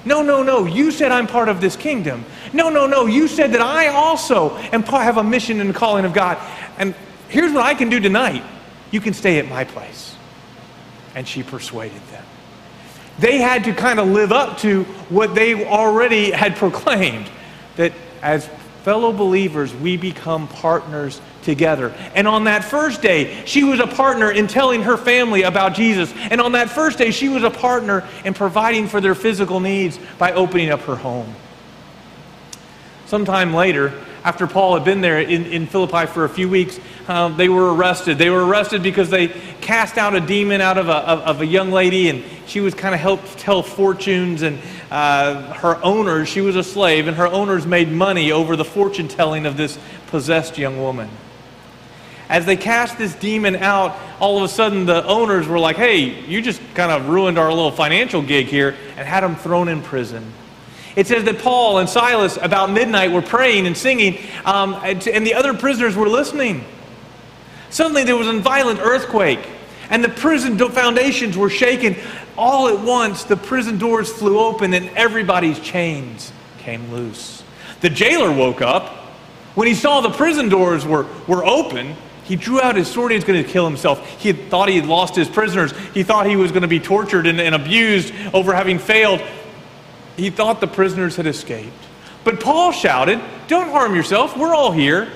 No, 0.04 0.22
no, 0.22 0.44
no. 0.44 0.66
You 0.66 0.92
said 0.92 1.10
I'm 1.10 1.26
part 1.26 1.48
of 1.48 1.60
this 1.60 1.74
kingdom. 1.74 2.24
No, 2.52 2.68
no, 2.68 2.86
no. 2.86 3.06
You 3.06 3.26
said 3.26 3.50
that 3.54 3.60
I 3.60 3.88
also 3.88 4.56
am 4.56 4.84
have 4.84 5.16
a 5.16 5.24
mission 5.24 5.60
and 5.60 5.74
calling 5.74 6.04
of 6.04 6.12
God. 6.12 6.38
And 6.78 6.94
here's 7.28 7.52
what 7.52 7.66
I 7.66 7.74
can 7.74 7.88
do 7.88 7.98
tonight. 7.98 8.44
You 8.92 9.00
can 9.00 9.14
stay 9.14 9.40
at 9.40 9.48
my 9.48 9.64
place. 9.64 10.11
And 11.14 11.26
she 11.26 11.42
persuaded 11.42 12.00
them. 12.10 12.24
They 13.18 13.38
had 13.38 13.64
to 13.64 13.74
kind 13.74 14.00
of 14.00 14.08
live 14.08 14.32
up 14.32 14.58
to 14.58 14.84
what 15.08 15.34
they 15.34 15.64
already 15.64 16.30
had 16.30 16.56
proclaimed 16.56 17.30
that 17.76 17.92
as 18.22 18.48
fellow 18.82 19.12
believers, 19.12 19.74
we 19.74 19.96
become 19.96 20.48
partners 20.48 21.20
together. 21.42 21.94
And 22.14 22.26
on 22.26 22.44
that 22.44 22.64
first 22.64 23.02
day, 23.02 23.44
she 23.44 23.64
was 23.64 23.80
a 23.80 23.86
partner 23.86 24.30
in 24.30 24.46
telling 24.46 24.82
her 24.82 24.96
family 24.96 25.42
about 25.42 25.74
Jesus. 25.74 26.12
And 26.30 26.40
on 26.40 26.52
that 26.52 26.70
first 26.70 26.98
day, 26.98 27.10
she 27.10 27.28
was 27.28 27.42
a 27.42 27.50
partner 27.50 28.06
in 28.24 28.34
providing 28.34 28.88
for 28.88 29.00
their 29.00 29.14
physical 29.14 29.60
needs 29.60 29.98
by 30.18 30.32
opening 30.32 30.70
up 30.70 30.80
her 30.82 30.96
home. 30.96 31.34
Sometime 33.06 33.54
later, 33.54 33.92
after 34.24 34.46
Paul 34.46 34.74
had 34.74 34.84
been 34.84 35.00
there 35.00 35.20
in, 35.20 35.46
in 35.46 35.66
Philippi 35.66 36.06
for 36.06 36.24
a 36.24 36.28
few 36.28 36.48
weeks, 36.48 36.78
um, 37.08 37.36
they 37.36 37.48
were 37.48 37.74
arrested. 37.74 38.18
They 38.18 38.30
were 38.30 38.46
arrested 38.46 38.82
because 38.82 39.10
they 39.10 39.28
cast 39.60 39.98
out 39.98 40.14
a 40.14 40.20
demon 40.20 40.60
out 40.60 40.78
of 40.78 40.88
a, 40.88 40.96
of, 40.96 41.20
of 41.20 41.40
a 41.40 41.46
young 41.46 41.72
lady, 41.72 42.08
and 42.08 42.24
she 42.46 42.60
was 42.60 42.74
kind 42.74 42.94
of 42.94 43.00
helped 43.00 43.38
tell 43.38 43.62
fortunes. 43.62 44.42
And 44.42 44.60
uh, 44.90 45.52
her 45.54 45.82
owners, 45.82 46.28
she 46.28 46.40
was 46.40 46.54
a 46.54 46.62
slave, 46.62 47.08
and 47.08 47.16
her 47.16 47.26
owners 47.26 47.66
made 47.66 47.90
money 47.90 48.30
over 48.30 48.54
the 48.54 48.64
fortune 48.64 49.08
telling 49.08 49.44
of 49.44 49.56
this 49.56 49.78
possessed 50.08 50.56
young 50.56 50.80
woman. 50.80 51.08
As 52.28 52.46
they 52.46 52.56
cast 52.56 52.96
this 52.96 53.14
demon 53.14 53.56
out, 53.56 53.96
all 54.20 54.38
of 54.38 54.44
a 54.44 54.48
sudden 54.48 54.86
the 54.86 55.04
owners 55.04 55.46
were 55.48 55.58
like, 55.58 55.76
hey, 55.76 56.24
you 56.26 56.40
just 56.40 56.62
kind 56.74 56.92
of 56.92 57.08
ruined 57.08 57.38
our 57.38 57.50
little 57.50 57.72
financial 57.72 58.22
gig 58.22 58.46
here, 58.46 58.76
and 58.96 59.06
had 59.06 59.24
him 59.24 59.34
thrown 59.34 59.68
in 59.68 59.82
prison. 59.82 60.32
It 60.94 61.06
says 61.06 61.24
that 61.24 61.38
Paul 61.38 61.78
and 61.78 61.88
Silas, 61.88 62.38
about 62.40 62.70
midnight, 62.70 63.12
were 63.12 63.22
praying 63.22 63.66
and 63.66 63.76
singing, 63.76 64.18
um, 64.44 64.74
and 64.82 65.26
the 65.26 65.34
other 65.34 65.54
prisoners 65.54 65.96
were 65.96 66.08
listening. 66.08 66.64
Suddenly, 67.70 68.04
there 68.04 68.16
was 68.16 68.28
a 68.28 68.38
violent 68.38 68.80
earthquake, 68.80 69.46
and 69.88 70.04
the 70.04 70.10
prison 70.10 70.58
foundations 70.58 71.36
were 71.36 71.48
shaken. 71.48 71.96
All 72.36 72.68
at 72.68 72.78
once, 72.78 73.24
the 73.24 73.36
prison 73.36 73.78
doors 73.78 74.12
flew 74.12 74.38
open, 74.38 74.74
and 74.74 74.90
everybody's 74.90 75.58
chains 75.60 76.32
came 76.58 76.92
loose. 76.92 77.42
The 77.80 77.90
jailer 77.90 78.30
woke 78.30 78.60
up. 78.60 78.90
When 79.54 79.66
he 79.66 79.74
saw 79.74 80.00
the 80.00 80.10
prison 80.10 80.48
doors 80.48 80.86
were, 80.86 81.06
were 81.26 81.44
open, 81.44 81.94
he 82.24 82.36
drew 82.36 82.60
out 82.60 82.76
his 82.76 82.88
sword. 82.88 83.10
He 83.10 83.16
was 83.16 83.24
going 83.24 83.42
to 83.42 83.48
kill 83.48 83.66
himself. 83.66 84.06
He 84.20 84.32
thought 84.32 84.68
he 84.68 84.76
had 84.76 84.86
lost 84.86 85.16
his 85.16 85.28
prisoners. 85.28 85.72
He 85.92 86.02
thought 86.02 86.26
he 86.26 86.36
was 86.36 86.52
going 86.52 86.62
to 86.62 86.68
be 86.68 86.80
tortured 86.80 87.26
and, 87.26 87.40
and 87.40 87.54
abused 87.54 88.14
over 88.32 88.54
having 88.54 88.78
failed. 88.78 89.20
He 90.16 90.30
thought 90.30 90.60
the 90.60 90.66
prisoners 90.66 91.16
had 91.16 91.26
escaped. 91.26 91.72
But 92.24 92.40
Paul 92.40 92.72
shouted, 92.72 93.20
Don't 93.48 93.70
harm 93.70 93.94
yourself. 93.94 94.36
We're 94.36 94.54
all 94.54 94.72
here. 94.72 95.10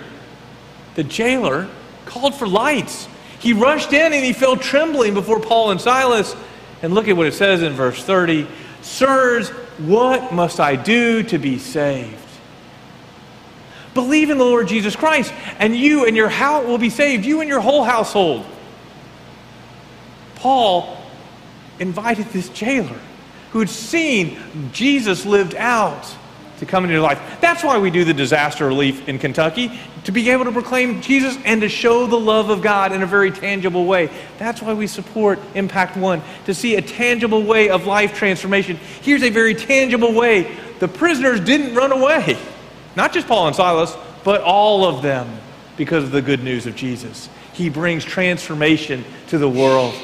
The 0.94 1.04
jailer 1.04 1.68
called 2.06 2.34
for 2.34 2.48
lights. 2.48 3.08
He 3.38 3.52
rushed 3.52 3.92
in 3.92 4.12
and 4.12 4.24
he 4.24 4.32
fell 4.32 4.56
trembling 4.56 5.14
before 5.14 5.40
Paul 5.40 5.70
and 5.70 5.80
Silas. 5.80 6.34
And 6.82 6.94
look 6.94 7.08
at 7.08 7.16
what 7.16 7.26
it 7.26 7.34
says 7.34 7.62
in 7.62 7.72
verse 7.74 8.02
30 8.02 8.46
Sirs, 8.82 9.48
what 9.78 10.32
must 10.32 10.60
I 10.60 10.76
do 10.76 11.22
to 11.24 11.38
be 11.38 11.58
saved? 11.58 12.16
Believe 13.94 14.30
in 14.30 14.38
the 14.38 14.44
Lord 14.44 14.68
Jesus 14.68 14.94
Christ, 14.94 15.32
and 15.58 15.74
you 15.74 16.06
and 16.06 16.16
your 16.16 16.28
house 16.28 16.66
will 16.66 16.78
be 16.78 16.90
saved, 16.90 17.24
you 17.24 17.40
and 17.40 17.48
your 17.48 17.60
whole 17.60 17.82
household. 17.82 18.44
Paul 20.36 20.98
invited 21.78 22.26
this 22.26 22.48
jailer 22.50 23.00
who 23.56 23.60
had 23.60 23.70
seen 23.70 24.36
Jesus 24.70 25.24
lived 25.24 25.54
out 25.54 26.14
to 26.58 26.66
come 26.66 26.84
into 26.84 26.92
your 26.92 27.02
life. 27.02 27.38
That's 27.40 27.64
why 27.64 27.78
we 27.78 27.88
do 27.88 28.04
the 28.04 28.12
disaster 28.12 28.66
relief 28.66 29.08
in 29.08 29.18
Kentucky, 29.18 29.80
to 30.04 30.12
be 30.12 30.28
able 30.28 30.44
to 30.44 30.52
proclaim 30.52 31.00
Jesus 31.00 31.38
and 31.42 31.62
to 31.62 31.70
show 31.70 32.06
the 32.06 32.20
love 32.20 32.50
of 32.50 32.60
God 32.60 32.92
in 32.92 33.02
a 33.02 33.06
very 33.06 33.30
tangible 33.30 33.86
way. 33.86 34.10
That's 34.36 34.60
why 34.60 34.74
we 34.74 34.86
support 34.86 35.38
Impact 35.54 35.96
One, 35.96 36.20
to 36.44 36.52
see 36.52 36.76
a 36.76 36.82
tangible 36.82 37.44
way 37.44 37.70
of 37.70 37.86
life 37.86 38.12
transformation. 38.12 38.76
Here's 39.00 39.22
a 39.22 39.30
very 39.30 39.54
tangible 39.54 40.12
way. 40.12 40.54
The 40.78 40.88
prisoners 40.88 41.40
didn't 41.40 41.74
run 41.74 41.92
away. 41.92 42.36
Not 42.94 43.14
just 43.14 43.26
Paul 43.26 43.46
and 43.46 43.56
Silas, 43.56 43.96
but 44.22 44.42
all 44.42 44.84
of 44.84 45.00
them 45.00 45.30
because 45.78 46.04
of 46.04 46.10
the 46.10 46.20
good 46.20 46.44
news 46.44 46.66
of 46.66 46.76
Jesus. 46.76 47.30
He 47.54 47.70
brings 47.70 48.04
transformation 48.04 49.02
to 49.28 49.38
the 49.38 49.48
world. 49.48 49.94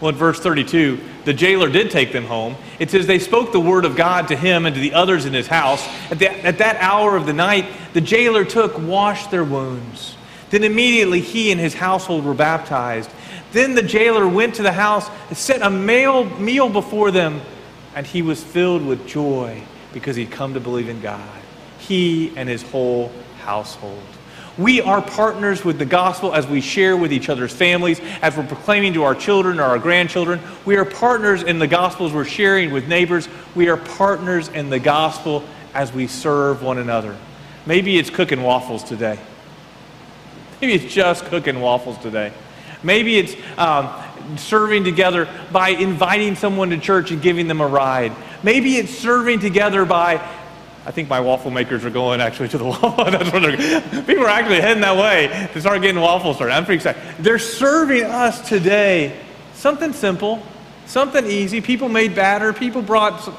Well, 0.00 0.10
in 0.10 0.14
verse 0.14 0.38
32, 0.38 1.00
the 1.24 1.32
jailer 1.32 1.68
did 1.68 1.90
take 1.90 2.12
them 2.12 2.24
home. 2.24 2.54
It 2.78 2.90
says 2.90 3.06
they 3.06 3.18
spoke 3.18 3.50
the 3.52 3.60
word 3.60 3.84
of 3.84 3.96
God 3.96 4.28
to 4.28 4.36
him 4.36 4.64
and 4.64 4.74
to 4.74 4.80
the 4.80 4.94
others 4.94 5.24
in 5.24 5.32
his 5.32 5.48
house. 5.48 5.84
At, 6.10 6.20
the, 6.20 6.30
at 6.46 6.58
that 6.58 6.76
hour 6.76 7.16
of 7.16 7.26
the 7.26 7.32
night, 7.32 7.66
the 7.94 8.00
jailer 8.00 8.44
took, 8.44 8.78
washed 8.78 9.30
their 9.30 9.42
wounds. 9.42 10.16
Then 10.50 10.62
immediately 10.62 11.20
he 11.20 11.50
and 11.50 11.60
his 11.60 11.74
household 11.74 12.24
were 12.24 12.34
baptized. 12.34 13.10
Then 13.52 13.74
the 13.74 13.82
jailer 13.82 14.26
went 14.28 14.54
to 14.56 14.62
the 14.62 14.72
house 14.72 15.08
set 15.32 15.62
a 15.62 15.70
meal 15.70 16.68
before 16.68 17.10
them, 17.10 17.40
and 17.94 18.06
he 18.06 18.22
was 18.22 18.42
filled 18.42 18.86
with 18.86 19.06
joy 19.06 19.62
because 19.92 20.16
he'd 20.16 20.30
come 20.30 20.54
to 20.54 20.60
believe 20.60 20.88
in 20.88 21.00
God. 21.00 21.28
He 21.78 22.32
and 22.36 22.48
his 22.48 22.62
whole 22.62 23.10
household. 23.40 24.02
We 24.58 24.80
are 24.80 25.00
partners 25.00 25.64
with 25.64 25.78
the 25.78 25.84
gospel 25.84 26.34
as 26.34 26.44
we 26.44 26.60
share 26.60 26.96
with 26.96 27.12
each 27.12 27.28
other's 27.28 27.52
families, 27.52 28.00
as 28.22 28.36
we're 28.36 28.46
proclaiming 28.46 28.92
to 28.94 29.04
our 29.04 29.14
children 29.14 29.60
or 29.60 29.64
our 29.64 29.78
grandchildren. 29.78 30.40
We 30.64 30.76
are 30.76 30.84
partners 30.84 31.44
in 31.44 31.60
the 31.60 31.68
gospels 31.68 32.12
we're 32.12 32.24
sharing 32.24 32.72
with 32.72 32.88
neighbors. 32.88 33.28
We 33.54 33.68
are 33.68 33.76
partners 33.76 34.48
in 34.48 34.68
the 34.68 34.80
gospel 34.80 35.44
as 35.74 35.92
we 35.92 36.08
serve 36.08 36.60
one 36.60 36.78
another. 36.78 37.16
Maybe 37.66 37.98
it's 37.98 38.10
cooking 38.10 38.42
waffles 38.42 38.82
today. 38.82 39.20
Maybe 40.60 40.72
it's 40.72 40.92
just 40.92 41.24
cooking 41.26 41.60
waffles 41.60 41.96
today. 41.98 42.32
Maybe 42.82 43.16
it's 43.18 43.36
um, 43.58 43.88
serving 44.36 44.82
together 44.82 45.28
by 45.52 45.68
inviting 45.70 46.34
someone 46.34 46.70
to 46.70 46.78
church 46.78 47.12
and 47.12 47.22
giving 47.22 47.46
them 47.46 47.60
a 47.60 47.66
ride. 47.66 48.12
Maybe 48.42 48.76
it's 48.76 48.96
serving 48.96 49.40
together 49.40 49.84
by 49.84 50.16
I 50.88 50.90
think 50.90 51.10
my 51.10 51.20
waffle 51.20 51.50
makers 51.50 51.84
are 51.84 51.90
going 51.90 52.22
actually 52.22 52.48
to 52.48 52.56
the 52.56 52.64
waffle. 52.64 53.04
That's 53.04 53.30
what 53.30 53.42
they're, 53.42 54.04
people 54.06 54.24
are 54.24 54.30
actually 54.30 54.62
heading 54.62 54.80
that 54.80 54.96
way 54.96 55.50
to 55.52 55.60
start 55.60 55.82
getting 55.82 56.00
waffles 56.00 56.36
started. 56.36 56.54
I'm 56.54 56.64
pretty 56.64 56.76
excited. 56.76 57.02
They're 57.18 57.38
serving 57.38 58.04
us 58.04 58.48
today 58.48 59.14
something 59.52 59.92
simple, 59.92 60.42
something 60.86 61.26
easy. 61.26 61.60
People 61.60 61.90
made 61.90 62.14
batter. 62.14 62.54
People 62.54 62.80
brought, 62.80 63.20
some, 63.20 63.36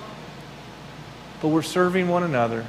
but 1.42 1.48
we're 1.48 1.64
serving 1.64 2.08
one 2.08 2.22
another. 2.22 2.68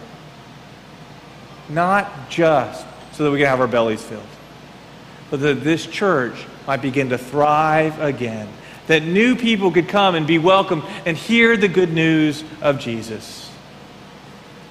Not 1.69 2.31
just 2.31 2.87
so 3.13 3.25
that 3.25 3.33
we 3.33 3.37
can 3.37 3.49
have 3.49 3.61
our 3.61 3.69
bellies 3.69 4.03
filled, 4.03 4.23
but 5.29 5.41
that 5.41 5.63
this 5.63 5.85
church 5.85 6.47
might 6.67 6.81
begin 6.81 7.11
to 7.11 7.19
thrive 7.19 8.01
again. 8.01 8.49
That 8.87 9.03
new 9.03 9.37
people 9.37 9.73
could 9.73 9.89
come 9.89 10.15
and 10.15 10.27
be 10.27 10.39
welcome 10.39 10.83
and 11.05 11.19
hear 11.19 11.59
the 11.59 11.69
good 11.69 11.93
news 11.93 12.43
of 12.63 12.81
Jesus. 12.81 13.50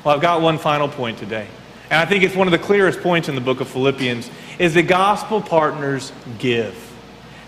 Well, 0.04 0.16
I've 0.16 0.22
got 0.22 0.42
one 0.42 0.58
final 0.58 0.88
point 0.88 1.18
today. 1.18 1.48
And 1.90 2.00
I 2.00 2.06
think 2.06 2.24
it's 2.24 2.36
one 2.36 2.48
of 2.48 2.52
the 2.52 2.60
clearest 2.60 3.02
points 3.02 3.28
in 3.28 3.36
the 3.36 3.42
book 3.42 3.60
of 3.60 3.68
Philippians 3.68 4.30
is 4.60 4.74
that 4.76 4.84
gospel 4.84 5.42
partners 5.42 6.12
give. 6.38 6.76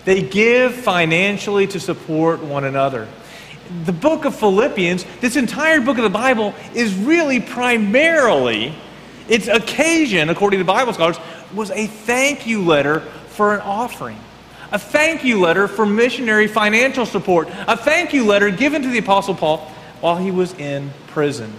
They 0.04 0.22
give 0.22 0.74
financially 0.74 1.68
to 1.68 1.80
support 1.80 2.42
one 2.42 2.66
another. 2.66 3.08
The 3.86 3.94
book 3.94 4.26
of 4.26 4.36
Philippians, 4.36 5.06
this 5.22 5.36
entire 5.38 5.80
book 5.80 5.98
of 5.98 6.04
the 6.04 6.10
Bible, 6.10 6.54
is 6.74 6.94
really 6.96 7.40
primarily, 7.40 8.74
its 9.30 9.48
occasion, 9.48 10.30
according 10.30 10.60
to 10.60 10.66
Bible 10.66 10.92
scholars, 10.94 11.18
was 11.54 11.70
a 11.72 11.88
thank 11.88 12.48
you 12.48 12.66
letter 12.66 13.02
for 13.30 13.54
an 13.54 13.62
offering. 13.62 14.18
A 14.74 14.80
thank 14.80 15.24
you 15.24 15.40
letter 15.40 15.68
for 15.68 15.86
missionary 15.86 16.48
financial 16.48 17.06
support. 17.06 17.48
A 17.68 17.78
thank 17.78 18.12
you 18.12 18.26
letter 18.26 18.50
given 18.50 18.82
to 18.82 18.90
the 18.90 18.98
Apostle 18.98 19.36
Paul 19.36 19.60
while 20.02 20.18
he 20.18 20.32
was 20.32 20.54
in 20.56 20.92
prison. 21.08 21.54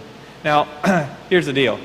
Now, 0.44 0.64
here's 1.31 1.46
the 1.46 1.52
deal. 1.52 1.78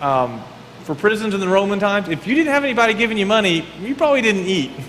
Um, 0.00 0.42
for 0.82 0.94
prisons 0.94 1.32
in 1.34 1.40
the 1.40 1.48
Roman 1.48 1.78
times, 1.78 2.08
if 2.08 2.26
you 2.26 2.34
didn't 2.34 2.52
have 2.52 2.64
anybody 2.64 2.94
giving 2.94 3.16
you 3.16 3.26
money, 3.26 3.66
you 3.80 3.94
probably 3.94 4.22
didn't 4.22 4.46
eat. 4.46 4.72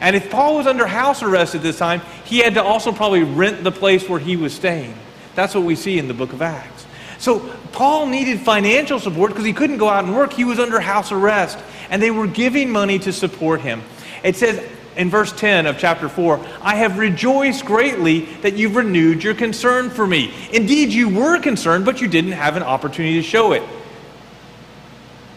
And 0.00 0.14
if 0.14 0.30
Paul 0.30 0.54
was 0.54 0.68
under 0.68 0.86
house 0.86 1.24
arrest 1.24 1.56
at 1.56 1.62
this 1.62 1.76
time, 1.76 2.02
he 2.24 2.38
had 2.38 2.54
to 2.54 2.62
also 2.62 2.92
probably 2.92 3.24
rent 3.24 3.64
the 3.64 3.72
place 3.72 4.08
where 4.08 4.20
he 4.20 4.36
was 4.36 4.54
staying. 4.54 4.94
That's 5.34 5.56
what 5.56 5.64
we 5.64 5.74
see 5.74 5.98
in 5.98 6.06
the 6.06 6.14
book 6.14 6.32
of 6.32 6.40
Acts. 6.40 6.86
So 7.18 7.40
Paul 7.72 8.06
needed 8.06 8.38
financial 8.40 9.00
support 9.00 9.32
because 9.32 9.44
he 9.44 9.52
couldn't 9.52 9.78
go 9.78 9.88
out 9.88 10.04
and 10.04 10.14
work. 10.14 10.32
He 10.32 10.44
was 10.44 10.60
under 10.60 10.78
house 10.78 11.10
arrest, 11.10 11.58
and 11.90 12.00
they 12.00 12.12
were 12.12 12.28
giving 12.28 12.70
money 12.70 13.00
to 13.00 13.12
support 13.12 13.60
him. 13.60 13.82
It 14.22 14.36
says 14.36 14.64
in 14.98 15.08
verse 15.08 15.32
10 15.32 15.66
of 15.66 15.78
chapter 15.78 16.08
4 16.08 16.44
I 16.60 16.74
have 16.74 16.98
rejoiced 16.98 17.64
greatly 17.64 18.26
that 18.42 18.56
you've 18.56 18.76
renewed 18.76 19.24
your 19.24 19.34
concern 19.34 19.88
for 19.88 20.06
me. 20.06 20.34
Indeed, 20.52 20.90
you 20.90 21.08
were 21.08 21.40
concerned, 21.40 21.86
but 21.86 22.02
you 22.02 22.08
didn't 22.08 22.32
have 22.32 22.56
an 22.56 22.62
opportunity 22.62 23.14
to 23.14 23.22
show 23.22 23.52
it. 23.52 23.62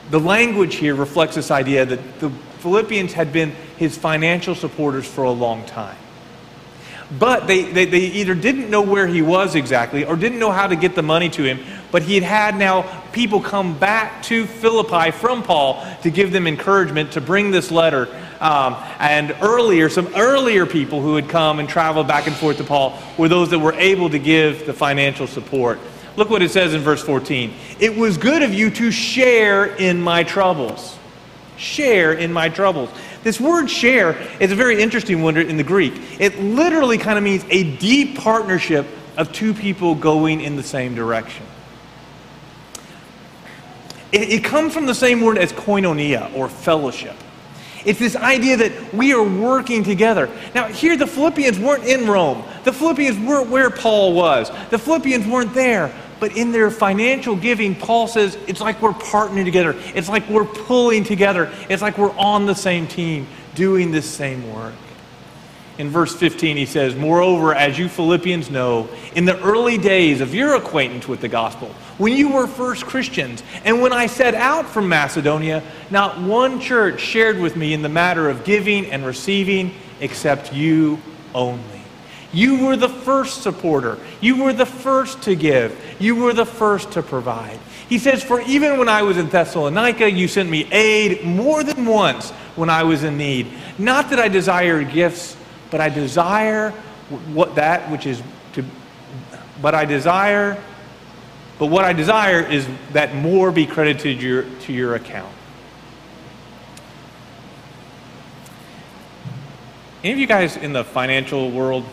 The 0.09 0.19
language 0.19 0.75
here 0.75 0.95
reflects 0.95 1.35
this 1.35 1.51
idea 1.51 1.85
that 1.85 2.19
the 2.19 2.29
Philippians 2.59 3.13
had 3.13 3.31
been 3.31 3.51
his 3.77 3.97
financial 3.97 4.55
supporters 4.55 5.05
for 5.05 5.23
a 5.23 5.31
long 5.31 5.65
time. 5.65 5.97
But 7.17 7.47
they, 7.47 7.63
they, 7.63 7.85
they, 7.85 7.99
either 7.99 8.33
didn't 8.33 8.69
know 8.69 8.81
where 8.81 9.05
he 9.05 9.21
was 9.21 9.55
exactly 9.55 10.05
or 10.05 10.15
didn't 10.15 10.39
know 10.39 10.51
how 10.51 10.67
to 10.67 10.75
get 10.75 10.95
the 10.95 11.01
money 11.01 11.29
to 11.29 11.43
him. 11.43 11.59
But 11.91 12.03
he 12.03 12.15
had 12.15 12.23
had 12.23 12.57
now 12.57 13.00
people 13.11 13.41
come 13.41 13.77
back 13.77 14.23
to 14.23 14.45
Philippi 14.45 15.11
from 15.11 15.43
Paul 15.43 15.85
to 16.03 16.09
give 16.09 16.31
them 16.31 16.47
encouragement 16.47 17.13
to 17.13 17.21
bring 17.21 17.51
this 17.51 17.71
letter. 17.71 18.07
Um, 18.39 18.75
and 18.99 19.35
earlier, 19.41 19.89
some 19.89 20.07
earlier 20.15 20.65
people 20.65 21.01
who 21.01 21.15
had 21.15 21.29
come 21.29 21.59
and 21.59 21.69
traveled 21.69 22.07
back 22.07 22.27
and 22.27 22.35
forth 22.35 22.57
to 22.57 22.63
Paul 22.63 22.97
were 23.17 23.29
those 23.29 23.49
that 23.51 23.59
were 23.59 23.73
able 23.73 24.09
to 24.09 24.19
give 24.19 24.65
the 24.65 24.73
financial 24.73 25.27
support. 25.27 25.79
Look 26.17 26.29
what 26.29 26.41
it 26.41 26.51
says 26.51 26.73
in 26.73 26.81
verse 26.81 27.01
14. 27.03 27.53
It 27.79 27.95
was 27.95 28.17
good 28.17 28.41
of 28.41 28.53
you 28.53 28.69
to 28.71 28.91
share 28.91 29.65
in 29.65 30.01
my 30.01 30.23
troubles. 30.23 30.97
Share 31.57 32.13
in 32.13 32.33
my 32.33 32.49
troubles. 32.49 32.89
This 33.23 33.39
word 33.39 33.69
share 33.69 34.17
is 34.39 34.51
a 34.51 34.55
very 34.55 34.81
interesting 34.81 35.21
one 35.21 35.37
in 35.37 35.57
the 35.57 35.63
Greek. 35.63 35.93
It 36.19 36.39
literally 36.39 36.97
kind 36.97 37.17
of 37.17 37.23
means 37.23 37.45
a 37.49 37.77
deep 37.77 38.17
partnership 38.17 38.87
of 39.15 39.31
two 39.31 39.53
people 39.53 39.95
going 39.95 40.41
in 40.41 40.55
the 40.55 40.63
same 40.63 40.95
direction. 40.95 41.45
It, 44.11 44.29
it 44.29 44.43
comes 44.43 44.73
from 44.73 44.85
the 44.85 44.95
same 44.95 45.21
word 45.21 45.37
as 45.37 45.53
koinonia 45.53 46.33
or 46.35 46.49
fellowship. 46.49 47.15
It's 47.83 47.99
this 47.99 48.15
idea 48.15 48.57
that 48.57 48.93
we 48.93 49.13
are 49.13 49.23
working 49.23 49.83
together. 49.83 50.29
Now, 50.53 50.67
here 50.67 50.95
the 50.95 51.07
Philippians 51.07 51.57
weren't 51.57 51.85
in 51.85 52.07
Rome. 52.07 52.43
The 52.63 52.73
Philippians 52.73 53.17
weren't 53.19 53.49
where 53.49 53.69
Paul 53.69 54.13
was. 54.13 54.51
The 54.69 54.77
Philippians 54.77 55.25
weren't 55.25 55.53
there. 55.53 55.93
But 56.19 56.37
in 56.37 56.51
their 56.51 56.69
financial 56.69 57.35
giving, 57.35 57.73
Paul 57.73 58.07
says 58.07 58.37
it's 58.47 58.61
like 58.61 58.79
we're 58.79 58.91
partnering 58.91 59.43
together. 59.43 59.75
It's 59.95 60.07
like 60.07 60.29
we're 60.29 60.45
pulling 60.45 61.03
together. 61.03 61.51
It's 61.67 61.81
like 61.81 61.97
we're 61.97 62.15
on 62.15 62.45
the 62.45 62.53
same 62.53 62.87
team 62.87 63.27
doing 63.55 63.91
this 63.91 64.07
same 64.07 64.53
work. 64.53 64.75
In 65.79 65.89
verse 65.89 66.15
15, 66.15 66.57
he 66.57 66.67
says, 66.67 66.95
Moreover, 66.95 67.55
as 67.55 67.79
you 67.79 67.89
Philippians 67.89 68.51
know, 68.51 68.87
in 69.15 69.25
the 69.25 69.41
early 69.41 69.79
days 69.79 70.21
of 70.21 70.35
your 70.35 70.53
acquaintance 70.53 71.07
with 71.07 71.21
the 71.21 71.27
gospel, 71.27 71.73
when 72.01 72.13
you 72.13 72.29
were 72.29 72.47
first 72.47 72.87
Christians, 72.87 73.43
and 73.63 73.79
when 73.79 73.93
I 73.93 74.07
set 74.07 74.33
out 74.33 74.67
from 74.67 74.89
Macedonia, 74.89 75.61
not 75.91 76.19
one 76.19 76.59
church 76.59 76.99
shared 76.99 77.37
with 77.37 77.55
me 77.55 77.73
in 77.73 77.83
the 77.83 77.89
matter 77.89 78.27
of 78.27 78.43
giving 78.43 78.87
and 78.87 79.05
receiving 79.05 79.71
except 79.99 80.51
you 80.51 80.97
only. 81.35 81.61
You 82.33 82.65
were 82.65 82.75
the 82.75 82.89
first 82.89 83.43
supporter. 83.43 83.99
You 84.19 84.43
were 84.43 84.51
the 84.51 84.65
first 84.65 85.21
to 85.23 85.35
give. 85.35 85.79
You 85.99 86.15
were 86.15 86.33
the 86.33 86.43
first 86.43 86.93
to 86.93 87.03
provide. 87.03 87.59
He 87.87 87.99
says, 87.99 88.23
For 88.23 88.41
even 88.41 88.79
when 88.79 88.89
I 88.89 89.03
was 89.03 89.17
in 89.17 89.29
Thessalonica, 89.29 90.09
you 90.09 90.27
sent 90.27 90.49
me 90.49 90.67
aid 90.71 91.23
more 91.23 91.63
than 91.63 91.85
once 91.85 92.31
when 92.55 92.71
I 92.71 92.81
was 92.81 93.03
in 93.03 93.15
need. 93.15 93.45
Not 93.77 94.09
that 94.09 94.19
I 94.19 94.27
desire 94.27 94.83
gifts, 94.83 95.37
but 95.69 95.79
I 95.79 95.89
desire 95.89 96.71
what 97.31 97.53
that 97.55 97.91
which 97.91 98.07
is 98.07 98.23
to, 98.53 98.65
but 99.61 99.75
I 99.75 99.85
desire, 99.85 100.57
but 101.61 101.67
what 101.67 101.85
I 101.85 101.93
desire 101.93 102.41
is 102.41 102.67
that 102.93 103.13
more 103.13 103.51
be 103.51 103.67
credited 103.67 104.01
to 104.01 104.09
your, 104.09 104.45
to 104.61 104.73
your 104.73 104.95
account. 104.95 105.31
Any 110.03 110.13
of 110.13 110.17
you 110.17 110.25
guys 110.25 110.57
in 110.57 110.73
the 110.73 110.83
financial 110.83 111.51
world 111.51 111.85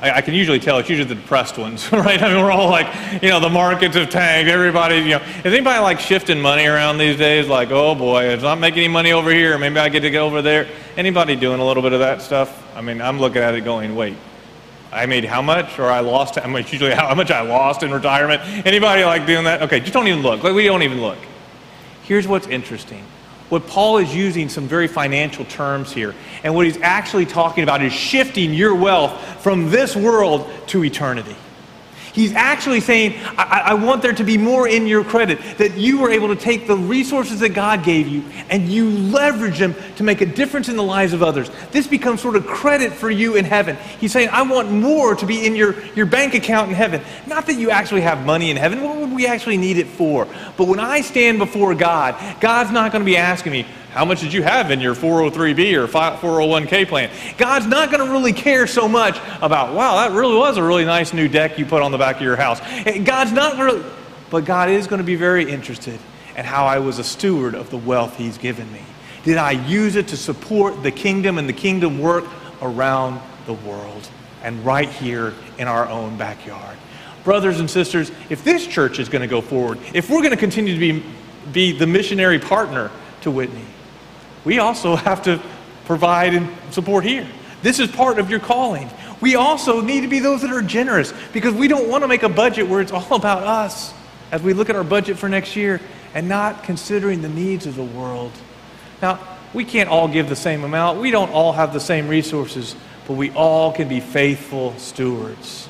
I, 0.00 0.16
I, 0.16 0.20
can 0.20 0.34
usually 0.34 0.58
tell 0.58 0.78
it's 0.78 0.88
usually 0.88 1.08
the 1.08 1.14
depressed 1.14 1.58
ones, 1.58 1.92
right? 1.92 2.20
I 2.20 2.34
mean, 2.34 2.42
we're 2.42 2.50
all 2.50 2.70
like, 2.70 3.22
you 3.22 3.30
know, 3.30 3.38
the 3.38 3.48
markets 3.48 3.94
have 3.94 4.10
tanked. 4.10 4.50
Everybody, 4.50 4.96
you 4.96 5.10
know, 5.10 5.22
is 5.44 5.52
anybody 5.52 5.80
like 5.80 6.00
shifting 6.00 6.40
money 6.40 6.66
around 6.66 6.98
these 6.98 7.16
days? 7.16 7.46
Like, 7.46 7.70
oh 7.70 7.94
boy, 7.94 8.24
it's 8.24 8.42
not 8.42 8.58
making 8.58 8.84
any 8.84 8.92
money 8.92 9.12
over 9.12 9.30
here. 9.30 9.56
Maybe 9.58 9.78
I 9.78 9.88
get 9.88 10.00
to 10.00 10.10
go 10.10 10.26
over 10.26 10.42
there. 10.42 10.68
Anybody 10.96 11.36
doing 11.36 11.60
a 11.60 11.64
little 11.64 11.82
bit 11.84 11.92
of 11.92 12.00
that 12.00 12.22
stuff? 12.22 12.64
I 12.76 12.80
mean, 12.80 13.00
I'm 13.00 13.20
looking 13.20 13.42
at 13.42 13.54
it 13.54 13.60
going, 13.60 13.94
wait, 13.94 14.16
I 14.90 15.06
made 15.06 15.24
how 15.24 15.42
much, 15.42 15.78
or 15.78 15.90
I 15.90 16.00
lost 16.00 16.36
how 16.36 16.48
much? 16.48 16.72
Usually, 16.72 16.94
how 16.94 17.14
much 17.14 17.30
I 17.30 17.42
lost 17.42 17.82
in 17.82 17.92
retirement. 17.92 18.42
Anybody 18.66 19.04
like 19.04 19.26
doing 19.26 19.44
that? 19.44 19.62
Okay, 19.62 19.80
just 19.80 19.92
don't 19.92 20.08
even 20.08 20.22
look. 20.22 20.42
Like, 20.42 20.54
we 20.54 20.64
don't 20.64 20.82
even 20.82 21.00
look. 21.00 21.18
Here's 22.04 22.26
what's 22.26 22.46
interesting 22.46 23.04
what 23.48 23.66
Paul 23.66 23.98
is 23.98 24.14
using 24.14 24.48
some 24.48 24.68
very 24.68 24.88
financial 24.88 25.44
terms 25.46 25.92
here. 25.92 26.14
And 26.42 26.54
what 26.54 26.66
he's 26.66 26.76
actually 26.82 27.26
talking 27.26 27.62
about 27.62 27.82
is 27.82 27.92
shifting 27.92 28.52
your 28.52 28.74
wealth 28.74 29.42
from 29.42 29.70
this 29.70 29.96
world 29.96 30.50
to 30.68 30.84
eternity. 30.84 31.36
He's 32.18 32.34
actually 32.34 32.80
saying, 32.80 33.14
I, 33.38 33.62
I, 33.66 33.74
want 33.74 34.02
there 34.02 34.12
to 34.12 34.24
be 34.24 34.36
more 34.36 34.66
in 34.66 34.88
your 34.88 35.04
credit, 35.04 35.38
that 35.58 35.76
you 35.76 36.00
were 36.00 36.10
able 36.10 36.26
to 36.26 36.34
take 36.34 36.66
the 36.66 36.76
resources 36.76 37.38
that 37.38 37.50
God 37.50 37.84
gave 37.84 38.08
you 38.08 38.24
and 38.50 38.68
you 38.68 38.90
leverage 38.90 39.60
them 39.60 39.76
to 39.98 40.02
make 40.02 40.20
a 40.20 40.26
difference 40.26 40.68
in 40.68 40.74
the 40.76 40.82
lives 40.82 41.12
of 41.12 41.22
others. 41.22 41.48
This 41.70 41.86
becomes 41.86 42.20
sort 42.20 42.34
of 42.34 42.44
credit 42.44 42.92
for 42.92 43.08
you 43.08 43.36
in 43.36 43.44
heaven. 43.44 43.76
He's 44.00 44.10
saying, 44.10 44.30
I 44.30 44.42
want 44.42 44.72
more 44.72 45.14
to 45.14 45.26
be 45.26 45.46
in 45.46 45.54
your, 45.54 45.80
your 45.90 46.06
bank 46.06 46.34
account 46.34 46.70
in 46.70 46.74
heaven. 46.74 47.02
Not 47.28 47.46
that 47.46 47.54
you 47.54 47.70
actually 47.70 48.00
have 48.00 48.26
money 48.26 48.50
in 48.50 48.56
heaven. 48.56 48.82
What 48.82 48.96
would 48.96 49.12
we 49.12 49.28
actually 49.28 49.56
need 49.56 49.76
it 49.76 49.86
for? 49.86 50.26
But 50.56 50.66
when 50.66 50.80
I 50.80 51.02
stand 51.02 51.38
before 51.38 51.72
God, 51.76 52.16
God's 52.40 52.72
not 52.72 52.90
going 52.90 53.02
to 53.02 53.06
be 53.06 53.16
asking 53.16 53.52
me, 53.52 53.64
how 53.98 54.04
much 54.04 54.20
did 54.20 54.32
you 54.32 54.44
have 54.44 54.70
in 54.70 54.78
your 54.78 54.94
403b 54.94 55.74
or 55.74 55.88
401k 55.88 56.86
plan? 56.86 57.10
God's 57.36 57.66
not 57.66 57.90
going 57.90 58.06
to 58.06 58.12
really 58.12 58.32
care 58.32 58.68
so 58.68 58.86
much 58.86 59.18
about, 59.42 59.74
wow, 59.74 59.96
that 59.96 60.16
really 60.16 60.36
was 60.36 60.56
a 60.56 60.62
really 60.62 60.84
nice 60.84 61.12
new 61.12 61.26
deck 61.26 61.58
you 61.58 61.66
put 61.66 61.82
on 61.82 61.90
the 61.90 61.98
back 61.98 62.14
of 62.14 62.22
your 62.22 62.36
house. 62.36 62.60
Eh, 62.62 62.98
God's 62.98 63.32
not 63.32 63.58
really, 63.58 63.84
but 64.30 64.44
God 64.44 64.70
is 64.70 64.86
going 64.86 64.98
to 64.98 65.04
be 65.04 65.16
very 65.16 65.50
interested 65.50 65.98
in 66.36 66.44
how 66.44 66.64
I 66.64 66.78
was 66.78 67.00
a 67.00 67.02
steward 67.02 67.56
of 67.56 67.70
the 67.70 67.76
wealth 67.76 68.16
He's 68.16 68.38
given 68.38 68.72
me. 68.72 68.82
Did 69.24 69.36
I 69.36 69.50
use 69.66 69.96
it 69.96 70.06
to 70.08 70.16
support 70.16 70.80
the 70.84 70.92
kingdom 70.92 71.36
and 71.36 71.48
the 71.48 71.52
kingdom 71.52 71.98
work 71.98 72.24
around 72.62 73.20
the 73.46 73.54
world 73.54 74.08
and 74.44 74.64
right 74.64 74.88
here 74.88 75.34
in 75.58 75.66
our 75.66 75.88
own 75.88 76.16
backyard? 76.16 76.78
Brothers 77.24 77.58
and 77.58 77.68
sisters, 77.68 78.12
if 78.30 78.44
this 78.44 78.64
church 78.64 79.00
is 79.00 79.08
going 79.08 79.22
to 79.22 79.28
go 79.28 79.40
forward, 79.40 79.80
if 79.92 80.08
we're 80.08 80.22
going 80.22 80.30
to 80.30 80.36
continue 80.36 80.74
to 80.74 80.78
be, 80.78 81.04
be 81.50 81.76
the 81.76 81.88
missionary 81.88 82.38
partner 82.38 82.92
to 83.22 83.32
Whitney, 83.32 83.64
we 84.48 84.60
also 84.60 84.96
have 84.96 85.24
to 85.24 85.42
provide 85.84 86.32
and 86.32 86.48
support 86.70 87.04
here. 87.04 87.28
This 87.60 87.78
is 87.78 87.90
part 87.90 88.18
of 88.18 88.30
your 88.30 88.40
calling. 88.40 88.88
We 89.20 89.34
also 89.34 89.82
need 89.82 90.00
to 90.00 90.08
be 90.08 90.20
those 90.20 90.40
that 90.40 90.50
are 90.50 90.62
generous 90.62 91.12
because 91.34 91.52
we 91.52 91.68
don't 91.68 91.86
want 91.86 92.02
to 92.02 92.08
make 92.08 92.22
a 92.22 92.30
budget 92.30 92.66
where 92.66 92.80
it's 92.80 92.90
all 92.90 93.14
about 93.14 93.42
us 93.42 93.92
as 94.32 94.42
we 94.42 94.54
look 94.54 94.70
at 94.70 94.74
our 94.76 94.84
budget 94.84 95.18
for 95.18 95.28
next 95.28 95.54
year 95.54 95.82
and 96.14 96.30
not 96.30 96.64
considering 96.64 97.20
the 97.20 97.28
needs 97.28 97.66
of 97.66 97.76
the 97.76 97.84
world. 97.84 98.32
Now, 99.02 99.20
we 99.52 99.66
can't 99.66 99.90
all 99.90 100.08
give 100.08 100.30
the 100.30 100.36
same 100.36 100.64
amount. 100.64 100.98
We 100.98 101.10
don't 101.10 101.30
all 101.30 101.52
have 101.52 101.74
the 101.74 101.80
same 101.80 102.08
resources, 102.08 102.74
but 103.06 103.18
we 103.18 103.30
all 103.32 103.70
can 103.70 103.86
be 103.86 104.00
faithful 104.00 104.74
stewards. 104.78 105.68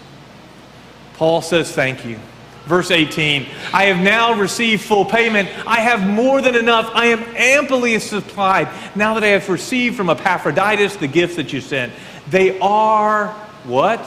Paul 1.15 1.43
says, 1.43 1.73
Thank 1.73 2.05
you. 2.05 2.21
Verse 2.69 2.91
18 2.91 3.47
I 3.73 3.85
have 3.85 3.99
now 4.05 4.39
received 4.39 4.83
full 4.83 5.07
payment. 5.07 5.49
I 5.67 5.81
have 5.81 6.07
more 6.07 6.43
than 6.43 6.55
enough. 6.55 6.91
I 6.95 7.07
am 7.07 7.25
amply 7.35 7.99
supplied 7.99 8.69
now 8.95 9.15
that 9.15 9.25
I 9.25 9.29
have 9.29 9.49
received 9.49 9.97
from 9.97 10.11
Epaphroditus 10.11 10.97
the 10.97 11.09
gifts 11.09 11.37
that 11.37 11.51
you 11.51 11.63
sent. 11.63 11.95
They 12.29 12.61
are 12.61 13.29
what? 13.65 14.07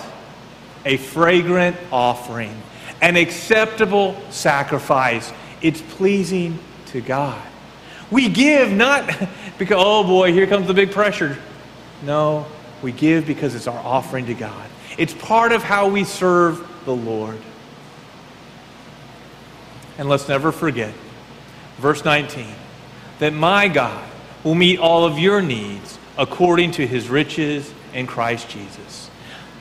A 0.86 0.98
fragrant 0.98 1.76
offering, 1.92 2.56
an 3.02 3.16
acceptable 3.16 4.16
sacrifice. 4.30 5.34
It's 5.64 5.82
pleasing 5.82 6.60
to 6.88 7.02
God. 7.02 7.42
We 8.12 8.30
give 8.30 8.72
not 8.72 9.08
because, 9.58 9.78
oh 9.80 10.04
boy, 10.04 10.34
here 10.34 10.46
comes 10.46 10.68
the 10.68 10.76
big 10.76 10.92
pressure. 10.92 11.36
No, 12.04 12.46
we 12.84 12.92
give 12.92 13.26
because 13.26 13.56
it's 13.56 13.68
our 13.68 13.80
offering 13.80 14.28
to 14.28 14.36
God. 14.36 14.70
It's 15.00 15.16
part 15.16 15.52
of 15.52 15.64
how 15.64 15.88
we 15.88 16.04
serve 16.04 16.68
the 16.86 16.96
Lord. 16.96 17.40
And 20.02 20.10
let's 20.10 20.28
never 20.28 20.52
forget, 20.52 20.96
verse 21.78 22.04
19, 22.04 22.48
that 23.20 23.34
my 23.34 23.68
God 23.68 24.04
will 24.44 24.56
meet 24.56 24.80
all 24.80 25.06
of 25.06 25.20
your 25.20 25.44
needs 25.44 26.00
according 26.18 26.72
to 26.72 26.88
his 26.88 27.08
riches 27.08 27.72
in 27.94 28.08
Christ 28.08 28.50
Jesus. 28.50 29.12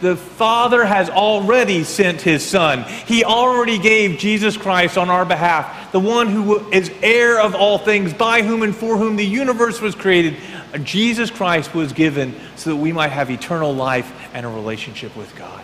The 0.01 0.17
Father 0.17 0.83
has 0.83 1.11
already 1.11 1.85
sent 1.85 2.23
his 2.23 2.43
Son. 2.43 2.85
He 3.05 3.23
already 3.23 3.79
gave 3.79 4.19
Jesus 4.19 4.57
Christ 4.57 4.97
on 4.97 5.11
our 5.11 5.27
behalf, 5.27 5.93
the 5.93 6.01
one 6.01 6.29
who 6.29 6.71
is 6.71 6.91
heir 7.03 7.39
of 7.39 7.55
all 7.55 7.77
things, 7.77 8.15
by 8.15 8.41
whom 8.41 8.63
and 8.63 8.75
for 8.75 8.97
whom 8.97 9.17
the 9.17 9.27
universe 9.27 9.83
was 9.83 9.95
created. 9.95 10.39
Jesus 10.85 11.31
Christ 11.31 11.75
was 11.75 11.93
given 11.93 12.35
so 12.57 12.71
that 12.71 12.77
we 12.77 12.93
might 12.93 13.13
have 13.13 13.31
eternal 13.31 13.75
life 13.75 14.11
and 14.33 14.47
a 14.47 14.49
relationship 14.49 15.15
with 15.15 15.37
God. 15.37 15.63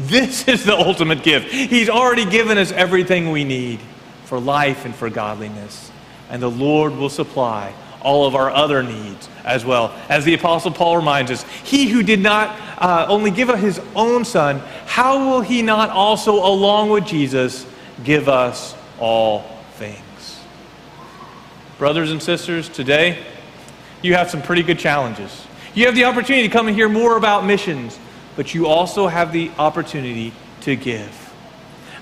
This 0.00 0.48
is 0.48 0.64
the 0.64 0.76
ultimate 0.76 1.22
gift. 1.22 1.52
He's 1.52 1.90
already 1.90 2.24
given 2.24 2.56
us 2.56 2.72
everything 2.72 3.30
we 3.30 3.44
need 3.44 3.80
for 4.24 4.40
life 4.40 4.86
and 4.86 4.94
for 4.94 5.10
godliness. 5.10 5.92
And 6.30 6.42
the 6.42 6.50
Lord 6.50 6.96
will 6.96 7.10
supply 7.10 7.74
all 8.00 8.26
of 8.26 8.34
our 8.34 8.50
other 8.50 8.82
needs 8.82 9.28
as 9.44 9.64
well. 9.64 9.94
As 10.08 10.24
the 10.24 10.32
Apostle 10.32 10.70
Paul 10.70 10.96
reminds 10.96 11.30
us, 11.30 11.42
he 11.64 11.88
who 11.88 12.02
did 12.02 12.20
not 12.20 12.58
uh, 12.78 13.06
only 13.10 13.30
give 13.30 13.50
us 13.50 13.60
his 13.60 13.78
own 13.94 14.24
Son, 14.24 14.60
how 14.86 15.28
will 15.28 15.42
he 15.42 15.60
not 15.60 15.90
also, 15.90 16.34
along 16.34 16.88
with 16.88 17.04
Jesus, 17.04 17.66
give 18.02 18.26
us 18.26 18.74
all 18.98 19.40
things? 19.74 20.40
Brothers 21.76 22.10
and 22.10 22.22
sisters, 22.22 22.70
today 22.70 23.22
you 24.00 24.14
have 24.14 24.30
some 24.30 24.40
pretty 24.40 24.62
good 24.62 24.78
challenges. 24.78 25.46
You 25.74 25.86
have 25.86 25.94
the 25.94 26.04
opportunity 26.04 26.48
to 26.48 26.52
come 26.52 26.68
and 26.68 26.76
hear 26.76 26.88
more 26.88 27.18
about 27.18 27.44
missions, 27.44 27.98
but 28.36 28.54
you 28.54 28.66
also 28.66 29.06
have 29.06 29.32
the 29.32 29.50
opportunity 29.58 30.32
to 30.62 30.76
give. 30.76 31.30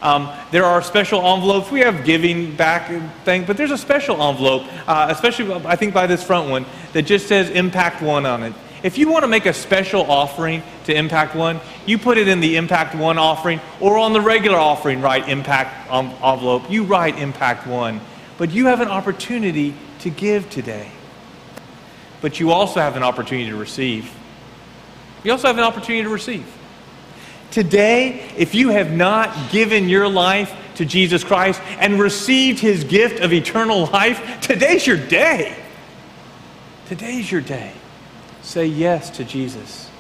Um, 0.00 0.30
there 0.52 0.64
are 0.64 0.80
special 0.82 1.26
envelopes. 1.26 1.70
We 1.70 1.80
have 1.80 2.04
giving 2.04 2.54
back 2.54 2.90
thing, 3.24 3.44
but 3.44 3.56
there's 3.56 3.72
a 3.72 3.78
special 3.78 4.22
envelope, 4.22 4.62
uh, 4.86 5.08
especially 5.10 5.52
I 5.66 5.76
think 5.76 5.92
by 5.92 6.06
this 6.06 6.22
front 6.22 6.48
one, 6.48 6.66
that 6.92 7.02
just 7.02 7.26
says 7.26 7.50
Impact 7.50 8.02
One 8.02 8.24
on 8.24 8.42
it. 8.42 8.52
If 8.82 8.96
you 8.96 9.08
want 9.10 9.24
to 9.24 9.28
make 9.28 9.46
a 9.46 9.52
special 9.52 10.08
offering 10.08 10.62
to 10.84 10.96
Impact 10.96 11.34
One, 11.34 11.60
you 11.84 11.98
put 11.98 12.16
it 12.16 12.28
in 12.28 12.38
the 12.38 12.56
Impact 12.56 12.94
One 12.94 13.18
offering 13.18 13.60
or 13.80 13.98
on 13.98 14.12
the 14.12 14.20
regular 14.20 14.58
offering, 14.58 15.00
write 15.00 15.28
Impact 15.28 15.90
envelope. 15.90 16.70
You 16.70 16.84
write 16.84 17.18
Impact 17.18 17.66
One. 17.66 18.00
But 18.36 18.52
you 18.52 18.66
have 18.66 18.80
an 18.80 18.88
opportunity 18.88 19.74
to 20.00 20.10
give 20.10 20.48
today. 20.48 20.92
But 22.20 22.38
you 22.38 22.52
also 22.52 22.78
have 22.78 22.96
an 22.96 23.02
opportunity 23.02 23.50
to 23.50 23.56
receive. 23.56 24.14
You 25.24 25.32
also 25.32 25.48
have 25.48 25.58
an 25.58 25.64
opportunity 25.64 26.02
to 26.02 26.08
receive. 26.08 26.46
Today, 27.50 28.30
if 28.36 28.54
you 28.54 28.68
have 28.68 28.92
not 28.92 29.50
given 29.50 29.88
your 29.88 30.08
life 30.08 30.54
to 30.76 30.84
Jesus 30.84 31.24
Christ 31.24 31.60
and 31.78 31.98
received 31.98 32.60
his 32.60 32.84
gift 32.84 33.20
of 33.20 33.32
eternal 33.32 33.86
life, 33.86 34.40
today's 34.40 34.86
your 34.86 34.96
day. 34.96 35.56
Today's 36.86 37.30
your 37.30 37.40
day. 37.40 37.72
Say 38.42 38.66
yes 38.66 39.10
to 39.10 39.24
Jesus. 39.24 39.90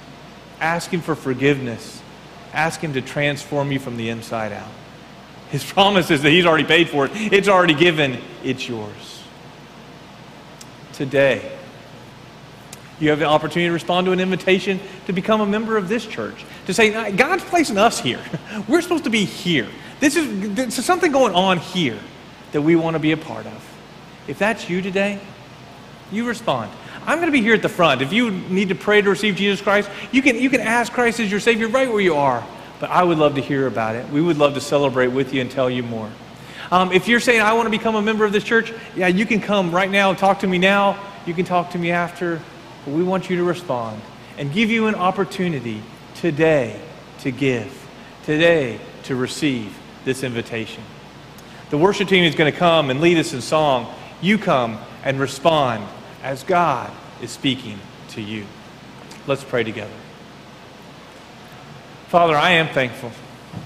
Ask 0.60 0.90
him 0.90 1.00
for 1.00 1.14
forgiveness. 1.14 2.02
Ask 2.52 2.80
him 2.80 2.92
to 2.94 3.02
transform 3.02 3.72
you 3.72 3.78
from 3.78 3.96
the 3.96 4.08
inside 4.08 4.52
out. 4.52 4.70
His 5.50 5.64
promise 5.72 6.10
is 6.10 6.22
that 6.22 6.30
he's 6.30 6.46
already 6.46 6.64
paid 6.64 6.88
for 6.88 7.06
it, 7.06 7.12
it's 7.14 7.48
already 7.48 7.74
given, 7.74 8.18
it's 8.44 8.68
yours. 8.68 9.22
Today, 10.92 11.57
you 13.00 13.10
have 13.10 13.18
the 13.18 13.26
opportunity 13.26 13.68
to 13.68 13.72
respond 13.72 14.06
to 14.06 14.12
an 14.12 14.20
invitation 14.20 14.80
to 15.06 15.12
become 15.12 15.40
a 15.40 15.46
member 15.46 15.76
of 15.76 15.88
this 15.88 16.04
church. 16.04 16.44
To 16.66 16.74
say, 16.74 17.12
God's 17.12 17.44
placing 17.44 17.78
us 17.78 17.98
here. 17.98 18.20
We're 18.68 18.82
supposed 18.82 19.04
to 19.04 19.10
be 19.10 19.24
here. 19.24 19.68
This 20.00 20.16
is, 20.16 20.54
this 20.54 20.78
is 20.78 20.84
something 20.84 21.12
going 21.12 21.34
on 21.34 21.58
here 21.58 21.98
that 22.52 22.62
we 22.62 22.76
want 22.76 22.94
to 22.94 23.00
be 23.00 23.12
a 23.12 23.16
part 23.16 23.46
of. 23.46 23.64
If 24.26 24.38
that's 24.38 24.68
you 24.68 24.82
today, 24.82 25.20
you 26.10 26.26
respond. 26.26 26.70
I'm 27.06 27.18
going 27.18 27.28
to 27.28 27.32
be 27.32 27.40
here 27.40 27.54
at 27.54 27.62
the 27.62 27.68
front. 27.68 28.02
If 28.02 28.12
you 28.12 28.30
need 28.30 28.68
to 28.70 28.74
pray 28.74 29.00
to 29.00 29.10
receive 29.10 29.36
Jesus 29.36 29.60
Christ, 29.60 29.90
you 30.12 30.22
can, 30.22 30.36
you 30.36 30.50
can 30.50 30.60
ask 30.60 30.92
Christ 30.92 31.20
as 31.20 31.30
your 31.30 31.40
Savior 31.40 31.68
right 31.68 31.90
where 31.90 32.00
you 32.00 32.16
are. 32.16 32.46
But 32.80 32.90
I 32.90 33.02
would 33.02 33.18
love 33.18 33.34
to 33.36 33.40
hear 33.40 33.66
about 33.66 33.96
it. 33.96 34.08
We 34.10 34.20
would 34.20 34.38
love 34.38 34.54
to 34.54 34.60
celebrate 34.60 35.08
with 35.08 35.32
you 35.32 35.40
and 35.40 35.50
tell 35.50 35.68
you 35.68 35.82
more. 35.82 36.10
Um, 36.70 36.92
if 36.92 37.08
you're 37.08 37.20
saying, 37.20 37.40
I 37.40 37.54
want 37.54 37.66
to 37.66 37.70
become 37.70 37.94
a 37.94 38.02
member 38.02 38.24
of 38.24 38.32
this 38.32 38.44
church, 38.44 38.72
yeah, 38.94 39.06
you 39.06 39.24
can 39.24 39.40
come 39.40 39.74
right 39.74 39.90
now 39.90 40.12
talk 40.12 40.40
to 40.40 40.46
me 40.46 40.58
now. 40.58 41.02
You 41.26 41.34
can 41.34 41.44
talk 41.44 41.70
to 41.70 41.78
me 41.78 41.90
after. 41.90 42.40
But 42.88 42.96
we 42.96 43.04
want 43.04 43.28
you 43.28 43.36
to 43.36 43.44
respond 43.44 44.00
and 44.38 44.50
give 44.50 44.70
you 44.70 44.86
an 44.86 44.94
opportunity 44.94 45.82
today 46.14 46.80
to 47.18 47.30
give, 47.30 47.70
today 48.24 48.80
to 49.02 49.14
receive 49.14 49.78
this 50.06 50.22
invitation. 50.22 50.82
The 51.68 51.76
worship 51.76 52.08
team 52.08 52.24
is 52.24 52.34
going 52.34 52.50
to 52.50 52.58
come 52.58 52.88
and 52.88 53.02
lead 53.02 53.18
us 53.18 53.34
in 53.34 53.42
song. 53.42 53.94
You 54.22 54.38
come 54.38 54.78
and 55.04 55.20
respond 55.20 55.84
as 56.22 56.44
God 56.44 56.90
is 57.20 57.30
speaking 57.30 57.78
to 58.12 58.22
you. 58.22 58.46
Let's 59.26 59.44
pray 59.44 59.64
together. 59.64 59.92
Father, 62.06 62.36
I 62.36 62.52
am 62.52 62.68
thankful. 62.68 63.12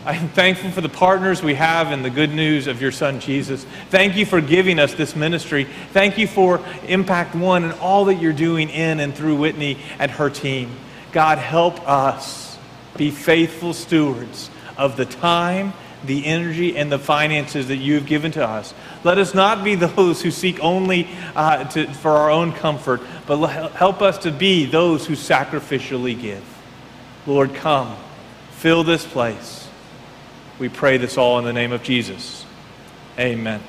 I 0.04 0.14
am 0.14 0.28
thankful 0.30 0.70
for 0.72 0.80
the 0.80 0.88
partners 0.88 1.44
we 1.44 1.54
have 1.54 1.92
in 1.92 2.02
the 2.02 2.10
good 2.10 2.30
news 2.30 2.66
of 2.66 2.82
your 2.82 2.90
Son, 2.90 3.20
Jesus. 3.20 3.64
Thank 3.88 4.16
you 4.16 4.26
for 4.26 4.40
giving 4.40 4.80
us 4.80 4.94
this 4.94 5.14
ministry. 5.14 5.64
Thank 5.92 6.18
you 6.18 6.26
for 6.26 6.60
Impact 6.88 7.36
One 7.36 7.62
and 7.62 7.72
all 7.74 8.06
that 8.06 8.16
you're 8.16 8.32
doing 8.32 8.68
in 8.68 8.98
and 8.98 9.14
through 9.14 9.36
Whitney 9.36 9.78
and 10.00 10.10
her 10.10 10.28
team. 10.28 10.74
God, 11.12 11.38
help 11.38 11.88
us 11.88 12.58
be 12.96 13.12
faithful 13.12 13.74
stewards 13.74 14.50
of 14.76 14.96
the 14.96 15.04
time, 15.04 15.72
the 16.04 16.26
energy, 16.26 16.76
and 16.76 16.90
the 16.90 16.98
finances 16.98 17.68
that 17.68 17.76
you 17.76 17.94
have 17.94 18.06
given 18.06 18.32
to 18.32 18.44
us. 18.44 18.74
Let 19.04 19.18
us 19.18 19.34
not 19.34 19.62
be 19.62 19.76
those 19.76 20.20
who 20.20 20.32
seek 20.32 20.58
only 20.58 21.08
uh, 21.36 21.64
to, 21.70 21.86
for 21.94 22.10
our 22.10 22.30
own 22.30 22.52
comfort, 22.52 23.02
but 23.26 23.46
help 23.46 24.02
us 24.02 24.18
to 24.18 24.32
be 24.32 24.64
those 24.66 25.06
who 25.06 25.14
sacrificially 25.14 26.20
give. 26.20 26.44
Lord, 27.24 27.54
come, 27.54 27.96
fill 28.50 28.82
this 28.82 29.06
place. 29.06 29.61
We 30.62 30.68
pray 30.68 30.96
this 30.96 31.18
all 31.18 31.40
in 31.40 31.44
the 31.44 31.52
name 31.52 31.72
of 31.72 31.82
Jesus. 31.82 32.46
Amen. 33.18 33.60